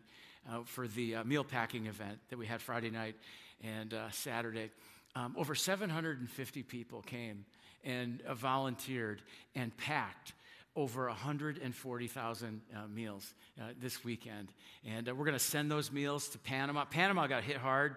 uh, 0.49 0.61
for 0.65 0.87
the 0.87 1.17
uh, 1.17 1.25
meal 1.25 1.43
packing 1.43 1.87
event 1.87 2.21
that 2.31 2.39
we 2.39 2.47
had 2.47 2.63
Friday 2.63 2.91
night 2.91 3.17
and 3.61 3.93
uh, 3.93 4.09
Saturday. 4.13 4.71
Um, 5.17 5.35
over 5.37 5.57
750 5.57 6.63
people 6.63 7.03
came 7.03 7.45
and 7.83 8.23
uh, 8.23 8.35
volunteered 8.35 9.21
and 9.57 9.77
packed 9.77 10.33
over 10.77 11.09
140,000 11.09 12.61
uh, 12.73 12.79
meals 12.87 13.35
uh, 13.61 13.65
this 13.81 14.05
weekend. 14.05 14.49
And 14.89 15.09
uh, 15.09 15.15
we're 15.15 15.27
going 15.27 15.37
to 15.37 15.45
send 15.45 15.73
those 15.73 15.91
meals 15.91 16.29
to 16.29 16.39
Panama. 16.39 16.85
Panama 16.85 17.27
got 17.27 17.43
hit 17.43 17.57
hard 17.57 17.97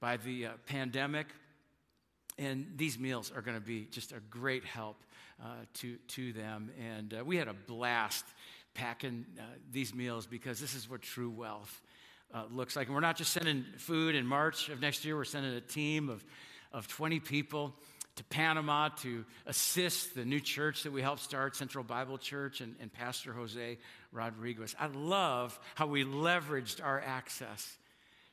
by 0.00 0.16
the 0.16 0.46
uh, 0.46 0.50
pandemic. 0.66 1.26
And 2.38 2.66
these 2.76 2.98
meals 2.98 3.30
are 3.34 3.42
going 3.42 3.56
to 3.56 3.64
be 3.64 3.86
just 3.90 4.12
a 4.12 4.20
great 4.30 4.64
help 4.64 4.96
uh, 5.42 5.48
to, 5.74 5.96
to 6.08 6.32
them. 6.32 6.70
And 6.80 7.14
we 7.24 7.36
had 7.36 7.48
a 7.48 7.54
blast 7.54 8.24
packing 8.74 9.26
these 9.70 9.94
meals 9.94 10.26
because 10.26 10.58
this 10.58 10.74
is 10.74 10.88
what 10.88 11.02
true 11.02 11.30
wealth 11.30 11.82
looks 12.50 12.76
like. 12.76 12.86
And 12.86 12.94
we're 12.94 13.00
not 13.00 13.16
just 13.16 13.32
sending 13.32 13.64
food 13.76 14.14
in 14.14 14.26
March 14.26 14.68
of 14.68 14.80
next 14.80 15.04
year, 15.04 15.16
we're 15.16 15.24
sending 15.24 15.52
a 15.54 15.60
team 15.60 16.08
of, 16.08 16.24
of 16.72 16.88
20 16.88 17.20
people 17.20 17.74
to 18.20 18.24
Panama 18.24 18.88
to 18.88 19.24
assist 19.46 20.14
the 20.14 20.24
new 20.24 20.40
church 20.40 20.82
that 20.82 20.92
we 20.92 21.00
helped 21.00 21.22
start, 21.22 21.56
Central 21.56 21.82
Bible 21.82 22.18
Church, 22.18 22.60
and, 22.60 22.76
and 22.80 22.92
Pastor 22.92 23.32
Jose 23.32 23.78
Rodriguez. 24.12 24.74
I 24.78 24.88
love 24.88 25.58
how 25.74 25.86
we 25.86 26.04
leveraged 26.04 26.84
our 26.84 27.00
access 27.00 27.78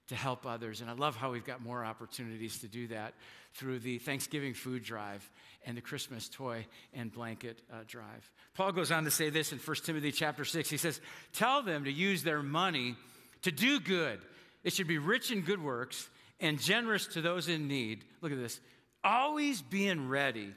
to 0.07 0.15
help 0.15 0.45
others. 0.45 0.81
And 0.81 0.89
I 0.89 0.93
love 0.93 1.15
how 1.15 1.31
we've 1.31 1.45
got 1.45 1.61
more 1.61 1.83
opportunities 1.83 2.59
to 2.59 2.67
do 2.67 2.87
that 2.87 3.13
through 3.53 3.79
the 3.79 3.97
Thanksgiving 3.99 4.53
food 4.53 4.83
drive 4.83 5.29
and 5.65 5.75
the 5.75 5.81
Christmas 5.81 6.29
toy 6.29 6.65
and 6.93 7.11
blanket 7.11 7.61
uh, 7.71 7.77
drive. 7.87 8.29
Paul 8.53 8.71
goes 8.71 8.91
on 8.91 9.03
to 9.03 9.11
say 9.11 9.29
this 9.29 9.51
in 9.51 9.59
1 9.59 9.75
Timothy 9.83 10.11
chapter 10.11 10.45
6. 10.45 10.69
He 10.69 10.77
says, 10.77 11.01
Tell 11.33 11.61
them 11.61 11.83
to 11.85 11.91
use 11.91 12.23
their 12.23 12.41
money 12.41 12.95
to 13.41 13.51
do 13.51 13.79
good. 13.79 14.19
It 14.63 14.73
should 14.73 14.87
be 14.87 14.97
rich 14.97 15.31
in 15.31 15.41
good 15.41 15.61
works 15.61 16.07
and 16.39 16.59
generous 16.59 17.07
to 17.07 17.21
those 17.21 17.47
in 17.47 17.67
need. 17.67 18.03
Look 18.21 18.31
at 18.31 18.37
this. 18.37 18.59
Always 19.03 19.61
being 19.61 20.07
ready 20.07 20.53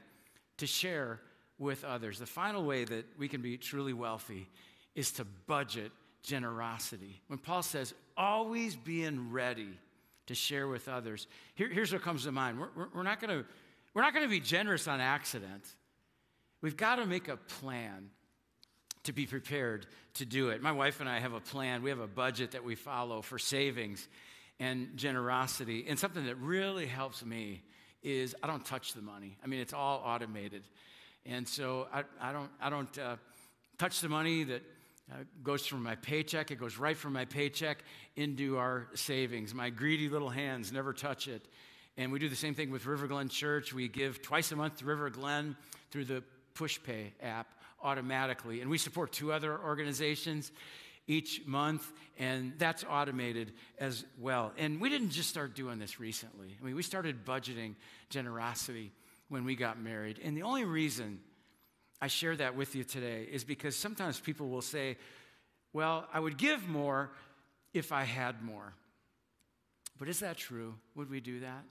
to 0.57 0.67
share 0.67 1.19
with 1.57 1.83
others. 1.83 2.19
The 2.19 2.25
final 2.25 2.63
way 2.63 2.85
that 2.85 3.05
we 3.17 3.27
can 3.27 3.41
be 3.41 3.57
truly 3.57 3.93
wealthy 3.93 4.47
is 4.95 5.11
to 5.13 5.25
budget 5.47 5.91
generosity. 6.23 7.21
When 7.27 7.39
Paul 7.39 7.63
says, 7.63 7.93
always 8.15 8.75
being 8.75 9.31
ready 9.31 9.69
to 10.27 10.35
share 10.35 10.67
with 10.67 10.87
others, 10.87 11.27
here, 11.55 11.69
here's 11.69 11.91
what 11.91 12.01
comes 12.01 12.23
to 12.23 12.31
mind. 12.31 12.59
We're, 12.59 12.87
we're, 12.93 13.03
not 13.03 13.19
going 13.21 13.45
to 13.95 14.27
be 14.29 14.39
generous 14.39 14.87
on 14.87 14.99
accident. 15.01 15.65
We've 16.61 16.77
got 16.77 16.97
to 16.97 17.05
make 17.05 17.27
a 17.27 17.37
plan 17.37 18.09
to 19.03 19.13
be 19.13 19.25
prepared 19.25 19.87
to 20.15 20.25
do 20.25 20.49
it. 20.49 20.61
My 20.61 20.71
wife 20.71 20.99
and 20.99 21.09
I 21.09 21.19
have 21.19 21.33
a 21.33 21.39
plan. 21.39 21.81
We 21.81 21.89
have 21.89 21.99
a 21.99 22.07
budget 22.07 22.51
that 22.51 22.63
we 22.63 22.75
follow 22.75 23.21
for 23.21 23.39
savings 23.39 24.07
and 24.59 24.95
generosity. 24.95 25.85
And 25.87 25.97
something 25.97 26.25
that 26.25 26.35
really 26.35 26.85
helps 26.85 27.25
me 27.25 27.63
is 28.03 28.35
I 28.43 28.47
don't 28.47 28.65
touch 28.65 28.93
the 28.93 29.01
money. 29.01 29.37
I 29.43 29.47
mean, 29.47 29.59
it's 29.59 29.73
all 29.73 30.03
automated. 30.05 30.63
And 31.25 31.47
so 31.47 31.87
I, 31.93 32.03
I 32.19 32.31
don't, 32.31 32.49
I 32.61 32.69
don't 32.69 32.97
uh, 32.99 33.15
touch 33.77 34.01
the 34.01 34.09
money 34.09 34.43
that 34.45 34.61
goes 35.43 35.65
from 35.65 35.83
my 35.83 35.95
paycheck. 35.95 36.51
It 36.51 36.59
goes 36.59 36.77
right 36.77 36.97
from 36.97 37.13
my 37.13 37.25
paycheck 37.25 37.83
into 38.15 38.57
our 38.57 38.87
savings. 38.93 39.53
My 39.53 39.69
greedy 39.69 40.09
little 40.09 40.29
hands 40.29 40.71
never 40.71 40.93
touch 40.93 41.27
it. 41.27 41.47
And 41.97 42.11
we 42.11 42.19
do 42.19 42.29
the 42.29 42.35
same 42.35 42.55
thing 42.55 42.71
with 42.71 42.85
River 42.85 43.07
Glen 43.07 43.29
Church. 43.29 43.73
We 43.73 43.87
give 43.87 44.21
twice 44.21 44.51
a 44.51 44.55
month 44.55 44.77
to 44.77 44.85
River 44.85 45.09
Glen 45.09 45.55
through 45.91 46.05
the 46.05 46.23
PushPay 46.55 47.11
app 47.21 47.47
automatically. 47.83 48.61
And 48.61 48.69
we 48.69 48.77
support 48.77 49.11
two 49.11 49.33
other 49.33 49.57
organizations 49.59 50.51
each 51.07 51.45
month, 51.45 51.91
and 52.17 52.53
that's 52.57 52.85
automated 52.89 53.53
as 53.79 54.05
well. 54.19 54.53
And 54.57 54.79
we 54.79 54.89
didn't 54.89 55.09
just 55.09 55.29
start 55.29 55.55
doing 55.55 55.79
this 55.79 55.99
recently. 55.99 56.55
I 56.59 56.65
mean, 56.65 56.75
we 56.75 56.83
started 56.83 57.25
budgeting 57.25 57.75
generosity 58.09 58.91
when 59.27 59.43
we 59.43 59.55
got 59.55 59.81
married. 59.81 60.19
And 60.23 60.37
the 60.37 60.43
only 60.43 60.63
reason 60.63 61.19
I 62.01 62.07
share 62.07 62.35
that 62.37 62.55
with 62.55 62.75
you 62.75 62.83
today 62.83 63.27
is 63.31 63.43
because 63.43 63.75
sometimes 63.75 64.19
people 64.19 64.49
will 64.49 64.63
say, 64.63 64.97
well, 65.71 66.07
I 66.11 66.19
would 66.19 66.37
give 66.37 66.67
more 66.67 67.11
if 67.73 67.91
I 67.91 68.03
had 68.03 68.43
more. 68.43 68.73
But 69.99 70.09
is 70.09 70.19
that 70.21 70.37
true? 70.37 70.73
Would 70.95 71.09
we 71.09 71.19
do 71.19 71.41
that? 71.41 71.63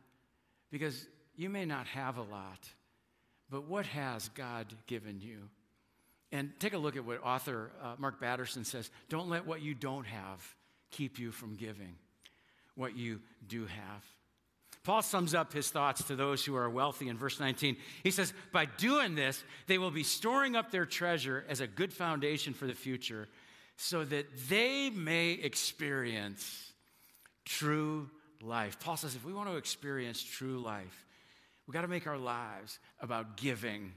Because 0.70 1.06
you 1.36 1.50
may 1.50 1.64
not 1.64 1.86
have 1.88 2.16
a 2.16 2.22
lot, 2.22 2.68
but 3.50 3.66
what 3.66 3.86
has 3.86 4.28
God 4.30 4.66
given 4.86 5.20
you? 5.20 5.48
And 6.30 6.52
take 6.60 6.74
a 6.74 6.78
look 6.78 6.96
at 6.96 7.04
what 7.04 7.24
author 7.24 7.72
uh, 7.82 7.94
Mark 7.98 8.20
Batterson 8.20 8.64
says 8.64 8.88
Don't 9.08 9.28
let 9.28 9.46
what 9.46 9.62
you 9.62 9.74
don't 9.74 10.06
have 10.06 10.54
keep 10.92 11.18
you 11.18 11.32
from 11.32 11.56
giving 11.56 11.96
what 12.76 12.96
you 12.96 13.20
do 13.48 13.66
have. 13.66 14.04
Paul 14.82 15.02
sums 15.02 15.34
up 15.34 15.52
his 15.52 15.70
thoughts 15.70 16.04
to 16.04 16.16
those 16.16 16.44
who 16.44 16.56
are 16.56 16.70
wealthy 16.70 17.08
in 17.08 17.18
verse 17.18 17.38
19. 17.38 17.76
He 18.02 18.10
says, 18.10 18.32
By 18.50 18.64
doing 18.64 19.14
this, 19.14 19.44
they 19.66 19.76
will 19.76 19.90
be 19.90 20.02
storing 20.02 20.56
up 20.56 20.70
their 20.70 20.86
treasure 20.86 21.44
as 21.48 21.60
a 21.60 21.66
good 21.66 21.92
foundation 21.92 22.54
for 22.54 22.66
the 22.66 22.74
future 22.74 23.28
so 23.76 24.04
that 24.04 24.26
they 24.48 24.90
may 24.90 25.32
experience 25.32 26.72
true 27.46 28.10
life. 28.42 28.78
Paul 28.78 28.96
says, 28.96 29.14
if 29.14 29.24
we 29.24 29.32
want 29.32 29.48
to 29.48 29.56
experience 29.56 30.22
true 30.22 30.58
life, 30.60 31.06
we've 31.66 31.72
got 31.72 31.82
to 31.82 31.88
make 31.88 32.06
our 32.06 32.18
lives 32.18 32.78
about 33.00 33.36
giving 33.36 33.92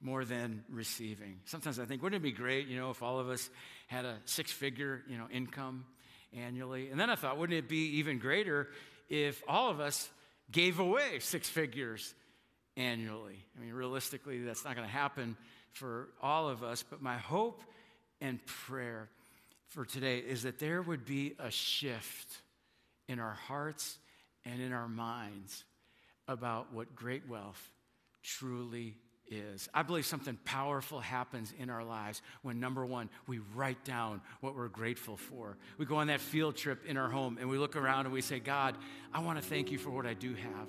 more 0.00 0.24
than 0.24 0.64
receiving. 0.70 1.40
Sometimes 1.44 1.78
I 1.78 1.84
think, 1.84 2.02
wouldn't 2.02 2.20
it 2.20 2.22
be 2.22 2.32
great, 2.32 2.68
you 2.68 2.78
know, 2.78 2.90
if 2.90 3.02
all 3.02 3.18
of 3.18 3.28
us 3.28 3.50
had 3.88 4.04
a 4.04 4.16
six 4.24 4.50
figure, 4.50 5.02
you 5.08 5.18
know, 5.18 5.26
income 5.30 5.84
annually? 6.32 6.88
And 6.90 6.98
then 6.98 7.10
I 7.10 7.16
thought, 7.16 7.36
wouldn't 7.36 7.58
it 7.58 7.68
be 7.68 7.98
even 7.98 8.18
greater 8.18 8.68
if 9.10 9.42
all 9.46 9.68
of 9.68 9.80
us 9.80 10.08
gave 10.50 10.78
away 10.78 11.18
six 11.18 11.48
figures 11.48 12.14
annually. 12.76 13.44
I 13.56 13.60
mean, 13.60 13.74
realistically, 13.74 14.42
that's 14.42 14.64
not 14.64 14.76
going 14.76 14.86
to 14.86 14.92
happen 14.92 15.36
for 15.72 16.08
all 16.22 16.48
of 16.48 16.62
us, 16.62 16.82
but 16.88 17.02
my 17.02 17.18
hope 17.18 17.62
and 18.20 18.44
prayer 18.46 19.08
for 19.68 19.84
today 19.84 20.18
is 20.18 20.44
that 20.44 20.58
there 20.58 20.80
would 20.82 21.04
be 21.04 21.34
a 21.38 21.50
shift 21.50 22.38
in 23.08 23.18
our 23.18 23.34
hearts 23.34 23.98
and 24.44 24.60
in 24.60 24.72
our 24.72 24.88
minds 24.88 25.64
about 26.26 26.72
what 26.72 26.94
great 26.94 27.28
wealth 27.28 27.70
truly 28.22 28.96
is. 29.30 29.68
I 29.72 29.82
believe 29.82 30.06
something 30.06 30.38
powerful 30.44 31.00
happens 31.00 31.52
in 31.58 31.70
our 31.70 31.84
lives 31.84 32.22
when, 32.42 32.60
number 32.60 32.84
one, 32.84 33.08
we 33.26 33.40
write 33.54 33.84
down 33.84 34.20
what 34.40 34.54
we're 34.54 34.68
grateful 34.68 35.16
for. 35.16 35.56
We 35.78 35.86
go 35.86 35.96
on 35.96 36.08
that 36.08 36.20
field 36.20 36.56
trip 36.56 36.84
in 36.86 36.96
our 36.96 37.08
home 37.08 37.38
and 37.38 37.48
we 37.48 37.58
look 37.58 37.76
around 37.76 38.06
and 38.06 38.12
we 38.12 38.20
say, 38.20 38.40
God, 38.40 38.76
I 39.12 39.20
want 39.20 39.40
to 39.40 39.44
thank 39.46 39.70
you 39.70 39.78
for 39.78 39.90
what 39.90 40.06
I 40.06 40.14
do 40.14 40.34
have. 40.34 40.68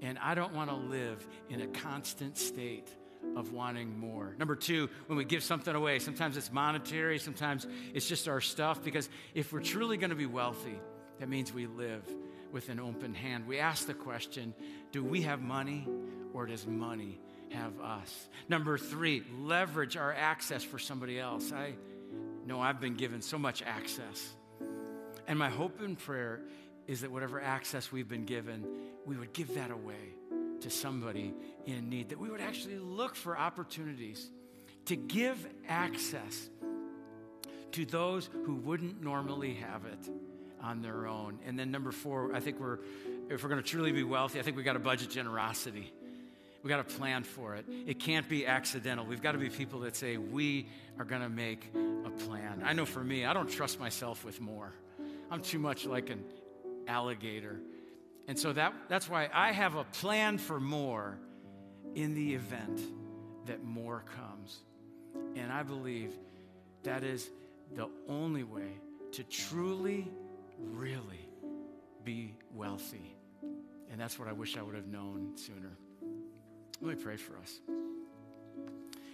And 0.00 0.18
I 0.18 0.34
don't 0.34 0.54
want 0.54 0.70
to 0.70 0.76
live 0.76 1.26
in 1.48 1.62
a 1.62 1.66
constant 1.66 2.38
state 2.38 2.88
of 3.36 3.52
wanting 3.52 3.98
more. 3.98 4.34
Number 4.38 4.54
two, 4.54 4.88
when 5.06 5.18
we 5.18 5.24
give 5.24 5.42
something 5.42 5.74
away, 5.74 5.98
sometimes 5.98 6.36
it's 6.36 6.52
monetary, 6.52 7.18
sometimes 7.18 7.66
it's 7.92 8.08
just 8.08 8.28
our 8.28 8.40
stuff, 8.40 8.82
because 8.84 9.08
if 9.34 9.52
we're 9.52 9.60
truly 9.60 9.96
going 9.96 10.10
to 10.10 10.16
be 10.16 10.26
wealthy, 10.26 10.78
that 11.18 11.28
means 11.28 11.52
we 11.52 11.66
live 11.66 12.04
with 12.52 12.68
an 12.68 12.78
open 12.78 13.14
hand. 13.14 13.46
We 13.46 13.58
ask 13.58 13.86
the 13.86 13.94
question 13.94 14.54
do 14.92 15.04
we 15.04 15.22
have 15.22 15.42
money 15.42 15.86
or 16.32 16.46
does 16.46 16.66
money 16.66 17.20
have 17.50 17.80
us. 17.80 18.28
Number 18.48 18.78
three, 18.78 19.22
leverage 19.42 19.96
our 19.96 20.12
access 20.12 20.62
for 20.62 20.78
somebody 20.78 21.18
else. 21.18 21.52
I 21.52 21.74
know 22.46 22.60
I've 22.60 22.80
been 22.80 22.94
given 22.94 23.22
so 23.22 23.38
much 23.38 23.62
access. 23.62 24.34
And 25.26 25.38
my 25.38 25.50
hope 25.50 25.80
and 25.80 25.98
prayer 25.98 26.40
is 26.86 27.02
that 27.02 27.10
whatever 27.10 27.40
access 27.40 27.92
we've 27.92 28.08
been 28.08 28.24
given, 28.24 28.64
we 29.04 29.16
would 29.16 29.32
give 29.32 29.54
that 29.54 29.70
away 29.70 30.14
to 30.60 30.70
somebody 30.70 31.34
in 31.66 31.88
need, 31.88 32.08
that 32.08 32.18
we 32.18 32.30
would 32.30 32.40
actually 32.40 32.78
look 32.78 33.14
for 33.14 33.38
opportunities 33.38 34.30
to 34.86 34.96
give 34.96 35.46
access 35.68 36.48
to 37.72 37.84
those 37.84 38.28
who 38.46 38.54
wouldn't 38.54 39.02
normally 39.02 39.54
have 39.54 39.84
it 39.84 40.10
on 40.62 40.80
their 40.80 41.06
own. 41.06 41.38
And 41.46 41.58
then 41.58 41.70
number 41.70 41.92
four, 41.92 42.34
I 42.34 42.40
think 42.40 42.58
we're, 42.58 42.78
if 43.28 43.42
we're 43.42 43.50
going 43.50 43.62
to 43.62 43.68
truly 43.68 43.92
be 43.92 44.02
wealthy, 44.02 44.40
I 44.40 44.42
think 44.42 44.56
we 44.56 44.62
got 44.62 44.72
to 44.72 44.78
budget 44.78 45.10
generosity. 45.10 45.92
We 46.62 46.68
got 46.68 46.88
to 46.88 46.96
plan 46.96 47.22
for 47.22 47.54
it. 47.54 47.66
It 47.86 48.00
can't 48.00 48.28
be 48.28 48.46
accidental. 48.46 49.06
We've 49.06 49.22
got 49.22 49.32
to 49.32 49.38
be 49.38 49.48
people 49.48 49.80
that 49.80 49.94
say, 49.94 50.16
we 50.16 50.68
are 50.98 51.04
going 51.04 51.22
to 51.22 51.28
make 51.28 51.70
a 52.04 52.10
plan. 52.10 52.62
I 52.64 52.72
know 52.72 52.84
for 52.84 53.02
me, 53.02 53.24
I 53.24 53.32
don't 53.32 53.48
trust 53.48 53.78
myself 53.78 54.24
with 54.24 54.40
more. 54.40 54.72
I'm 55.30 55.40
too 55.40 55.58
much 55.58 55.86
like 55.86 56.10
an 56.10 56.24
alligator. 56.88 57.60
And 58.26 58.38
so 58.38 58.52
that, 58.52 58.74
that's 58.88 59.08
why 59.08 59.28
I 59.32 59.52
have 59.52 59.76
a 59.76 59.84
plan 59.84 60.38
for 60.38 60.58
more 60.58 61.18
in 61.94 62.14
the 62.14 62.34
event 62.34 62.80
that 63.46 63.62
more 63.62 64.04
comes. 64.16 64.58
And 65.36 65.52
I 65.52 65.62
believe 65.62 66.12
that 66.82 67.04
is 67.04 67.30
the 67.74 67.88
only 68.08 68.42
way 68.42 68.72
to 69.12 69.22
truly, 69.24 70.08
really 70.58 71.28
be 72.04 72.34
wealthy. 72.54 73.16
And 73.90 74.00
that's 74.00 74.18
what 74.18 74.28
I 74.28 74.32
wish 74.32 74.56
I 74.56 74.62
would 74.62 74.74
have 74.74 74.86
known 74.86 75.32
sooner. 75.36 75.76
Let 76.80 76.96
me 76.96 77.02
pray 77.02 77.16
for 77.16 77.36
us. 77.38 77.60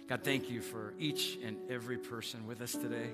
God, 0.07 0.23
thank 0.23 0.51
you 0.51 0.61
for 0.61 0.93
each 0.99 1.39
and 1.43 1.57
every 1.69 1.97
person 1.97 2.45
with 2.45 2.61
us 2.61 2.73
today, 2.73 3.09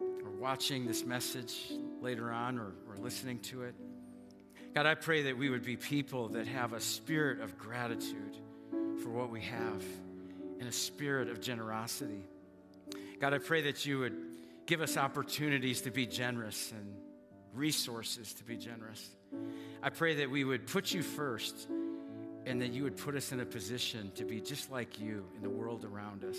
or 0.00 0.30
watching 0.30 0.86
this 0.86 1.04
message 1.04 1.72
later 2.00 2.30
on, 2.30 2.58
or, 2.58 2.72
or 2.88 2.96
listening 2.98 3.38
to 3.40 3.64
it. 3.64 3.74
God, 4.74 4.86
I 4.86 4.94
pray 4.94 5.24
that 5.24 5.36
we 5.36 5.50
would 5.50 5.64
be 5.64 5.76
people 5.76 6.28
that 6.28 6.46
have 6.46 6.72
a 6.72 6.80
spirit 6.80 7.40
of 7.40 7.58
gratitude 7.58 8.38
for 9.02 9.10
what 9.10 9.28
we 9.28 9.42
have 9.42 9.84
and 10.58 10.66
a 10.66 10.72
spirit 10.72 11.28
of 11.28 11.40
generosity. 11.40 12.24
God, 13.20 13.34
I 13.34 13.38
pray 13.38 13.62
that 13.62 13.84
you 13.84 13.98
would 13.98 14.16
give 14.64 14.80
us 14.80 14.96
opportunities 14.96 15.82
to 15.82 15.90
be 15.90 16.06
generous 16.06 16.72
and 16.72 16.94
resources 17.52 18.32
to 18.34 18.44
be 18.44 18.56
generous. 18.56 19.06
I 19.82 19.90
pray 19.90 20.14
that 20.16 20.30
we 20.30 20.44
would 20.44 20.66
put 20.66 20.94
you 20.94 21.02
first 21.02 21.68
and 22.46 22.60
that 22.60 22.72
you 22.72 22.82
would 22.84 22.96
put 22.96 23.14
us 23.14 23.32
in 23.32 23.40
a 23.40 23.46
position 23.46 24.10
to 24.14 24.24
be 24.24 24.40
just 24.40 24.70
like 24.70 24.98
you 24.98 25.24
in 25.36 25.42
the 25.42 25.50
world 25.50 25.84
around 25.84 26.24
us. 26.24 26.38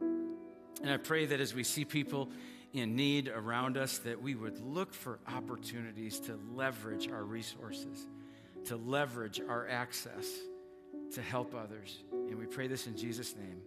And 0.00 0.90
I 0.90 0.96
pray 0.96 1.26
that 1.26 1.40
as 1.40 1.54
we 1.54 1.64
see 1.64 1.84
people 1.84 2.28
in 2.72 2.96
need 2.96 3.28
around 3.28 3.76
us, 3.76 3.98
that 3.98 4.20
we 4.20 4.34
would 4.34 4.60
look 4.60 4.92
for 4.92 5.18
opportunities 5.26 6.20
to 6.20 6.38
leverage 6.54 7.08
our 7.08 7.24
resources, 7.24 8.06
to 8.66 8.76
leverage 8.76 9.40
our 9.48 9.66
access 9.68 10.26
to 11.12 11.22
help 11.22 11.54
others. 11.54 12.02
And 12.12 12.38
we 12.38 12.46
pray 12.46 12.66
this 12.66 12.86
in 12.86 12.96
Jesus' 12.96 13.34
name. 13.34 13.62